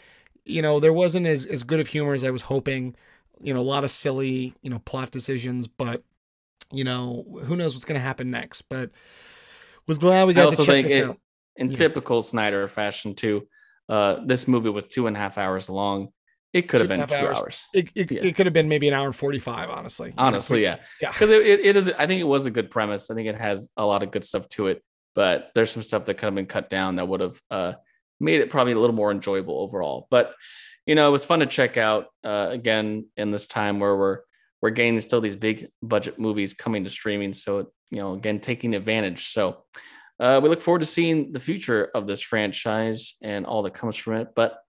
you 0.44 0.60
know 0.60 0.80
there 0.80 0.92
wasn't 0.92 1.26
as, 1.26 1.46
as 1.46 1.62
good 1.62 1.80
of 1.80 1.86
humor 1.86 2.14
as 2.14 2.24
i 2.24 2.30
was 2.30 2.42
hoping 2.42 2.94
you 3.40 3.54
know 3.54 3.60
a 3.60 3.62
lot 3.62 3.84
of 3.84 3.90
silly 3.90 4.54
you 4.62 4.70
know 4.70 4.80
plot 4.80 5.10
decisions 5.10 5.66
but 5.66 6.02
you 6.72 6.84
know 6.84 7.24
who 7.44 7.56
knows 7.56 7.74
what's 7.74 7.84
going 7.84 7.98
to 7.98 8.04
happen 8.04 8.30
next 8.30 8.62
but 8.62 8.90
was 9.86 9.98
glad 9.98 10.26
we 10.26 10.34
got 10.34 10.52
to 10.52 10.64
check 10.64 10.84
this 10.84 10.92
it, 10.94 11.04
out 11.04 11.18
in 11.56 11.68
yeah. 11.68 11.76
typical 11.76 12.22
Snyder 12.22 12.68
fashion 12.68 13.14
too. 13.14 13.46
Uh, 13.88 14.20
this 14.24 14.48
movie 14.48 14.70
was 14.70 14.84
two 14.84 15.06
and 15.06 15.16
a 15.16 15.20
half 15.20 15.38
hours 15.38 15.68
long. 15.68 16.08
It 16.52 16.68
could 16.68 16.80
have 16.80 16.88
been 16.88 17.06
two 17.06 17.14
hours. 17.14 17.40
hours. 17.40 17.66
It, 17.72 17.90
it, 17.94 18.10
yeah. 18.10 18.22
it, 18.22 18.34
could 18.34 18.46
have 18.46 18.52
been 18.52 18.68
maybe 18.68 18.86
an 18.86 18.94
hour 18.94 19.06
and 19.06 19.16
45, 19.16 19.70
honestly. 19.70 20.12
Honestly, 20.18 20.62
yeah. 20.62 20.76
Yeah. 21.00 21.10
Because 21.10 21.30
it, 21.30 21.46
it, 21.46 21.60
it 21.60 21.76
is, 21.76 21.90
I 21.98 22.06
think 22.06 22.20
it 22.20 22.24
was 22.24 22.44
a 22.44 22.50
good 22.50 22.70
premise. 22.70 23.10
I 23.10 23.14
think 23.14 23.28
it 23.28 23.36
has 23.36 23.70
a 23.76 23.86
lot 23.86 24.02
of 24.02 24.10
good 24.10 24.22
stuff 24.22 24.48
to 24.50 24.66
it, 24.66 24.82
but 25.14 25.50
there's 25.54 25.70
some 25.70 25.82
stuff 25.82 26.04
that 26.06 26.14
could 26.14 26.26
have 26.26 26.34
been 26.34 26.46
cut 26.46 26.68
down 26.68 26.96
that 26.96 27.08
would 27.08 27.20
have 27.20 27.40
uh, 27.50 27.72
made 28.20 28.42
it 28.42 28.50
probably 28.50 28.74
a 28.74 28.78
little 28.78 28.94
more 28.94 29.10
enjoyable 29.10 29.60
overall. 29.60 30.06
But, 30.10 30.34
you 30.84 30.94
know, 30.94 31.08
it 31.08 31.12
was 31.12 31.24
fun 31.24 31.40
to 31.40 31.46
check 31.46 31.78
out 31.78 32.06
uh, 32.22 32.48
again 32.50 33.06
in 33.16 33.30
this 33.30 33.46
time 33.46 33.80
where 33.80 33.96
we're, 33.96 34.18
we're 34.60 34.70
getting 34.70 35.00
still 35.00 35.22
these 35.22 35.36
big 35.36 35.68
budget 35.82 36.18
movies 36.18 36.52
coming 36.52 36.84
to 36.84 36.90
streaming. 36.90 37.32
So, 37.32 37.72
you 37.90 37.98
know, 37.98 38.12
again, 38.12 38.40
taking 38.40 38.74
advantage. 38.74 39.28
So, 39.28 39.64
uh, 40.20 40.38
we 40.40 40.48
look 40.48 40.60
forward 40.60 40.80
to 40.80 40.86
seeing 40.86 41.32
the 41.32 41.40
future 41.40 41.90
of 41.94 42.06
this 42.06 42.20
franchise 42.20 43.16
and 43.22 43.44
all 43.44 43.62
that 43.62 43.74
comes 43.74 43.96
from 43.96 44.14
it. 44.14 44.28
But 44.36 44.61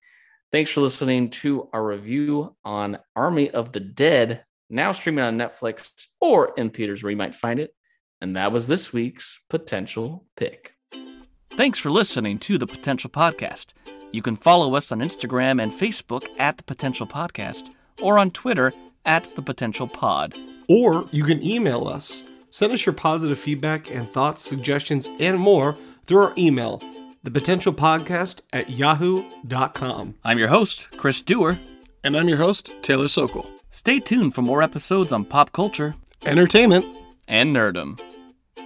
thanks 0.53 0.71
for 0.71 0.79
listening 0.79 1.29
to 1.29 1.67
our 1.73 1.85
review 1.85 2.55
on 2.63 2.97
Army 3.13 3.49
of 3.49 3.73
the 3.73 3.81
Dead, 3.81 4.45
now 4.69 4.93
streaming 4.93 5.25
on 5.25 5.37
Netflix 5.37 5.91
or 6.21 6.53
in 6.55 6.69
theaters 6.69 7.03
where 7.03 7.11
you 7.11 7.17
might 7.17 7.35
find 7.35 7.59
it. 7.59 7.75
And 8.21 8.37
that 8.37 8.53
was 8.53 8.69
this 8.69 8.93
week's 8.93 9.41
potential 9.49 10.25
pick. 10.37 10.75
Thanks 11.49 11.77
for 11.77 11.91
listening 11.91 12.39
to 12.39 12.57
the 12.57 12.65
Potential 12.65 13.09
Podcast. 13.09 13.73
You 14.13 14.21
can 14.21 14.37
follow 14.37 14.75
us 14.75 14.93
on 14.93 14.99
Instagram 14.99 15.61
and 15.61 15.73
Facebook 15.73 16.29
at 16.39 16.55
the 16.55 16.63
Potential 16.63 17.05
Podcast 17.05 17.69
or 18.01 18.17
on 18.17 18.31
Twitter 18.31 18.71
at 19.03 19.35
the 19.35 19.41
Potential 19.41 19.87
Pod. 19.87 20.33
Or 20.69 21.09
you 21.11 21.25
can 21.25 21.43
email 21.43 21.85
us 21.85 22.23
Send 22.53 22.71
us 22.71 22.85
your 22.85 22.93
positive 22.93 23.39
feedback 23.39 23.89
and 23.89 24.07
thoughts, 24.07 24.43
suggestions, 24.47 25.09
and 25.17 25.39
more 25.39 25.75
through 26.05 26.21
our 26.21 26.33
email, 26.37 26.83
thepotentialpodcast 27.25 28.41
at 28.51 28.69
yahoo.com. 28.69 30.15
I'm 30.23 30.39
your 30.39 30.49
host, 30.49 30.89
Chris 30.97 31.21
Dewar. 31.21 31.59
And 32.03 32.17
I'm 32.17 32.27
your 32.27 32.38
host, 32.38 32.73
Taylor 32.81 33.07
Sokol. 33.07 33.49
Stay 33.69 33.99
tuned 33.99 34.36
for 34.36 34.41
more 34.41 34.62
episodes 34.62 35.12
on 35.12 35.23
pop 35.25 35.51
culture, 35.53 35.95
entertainment, 36.25 36.86
and 37.27 37.55
nerdom. 37.55 37.99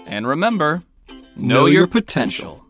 And 0.08 0.28
remember, 0.28 0.84
know, 1.08 1.15
know 1.36 1.65
your, 1.65 1.82
your 1.82 1.88
potential. 1.88 2.46
potential. 2.46 2.66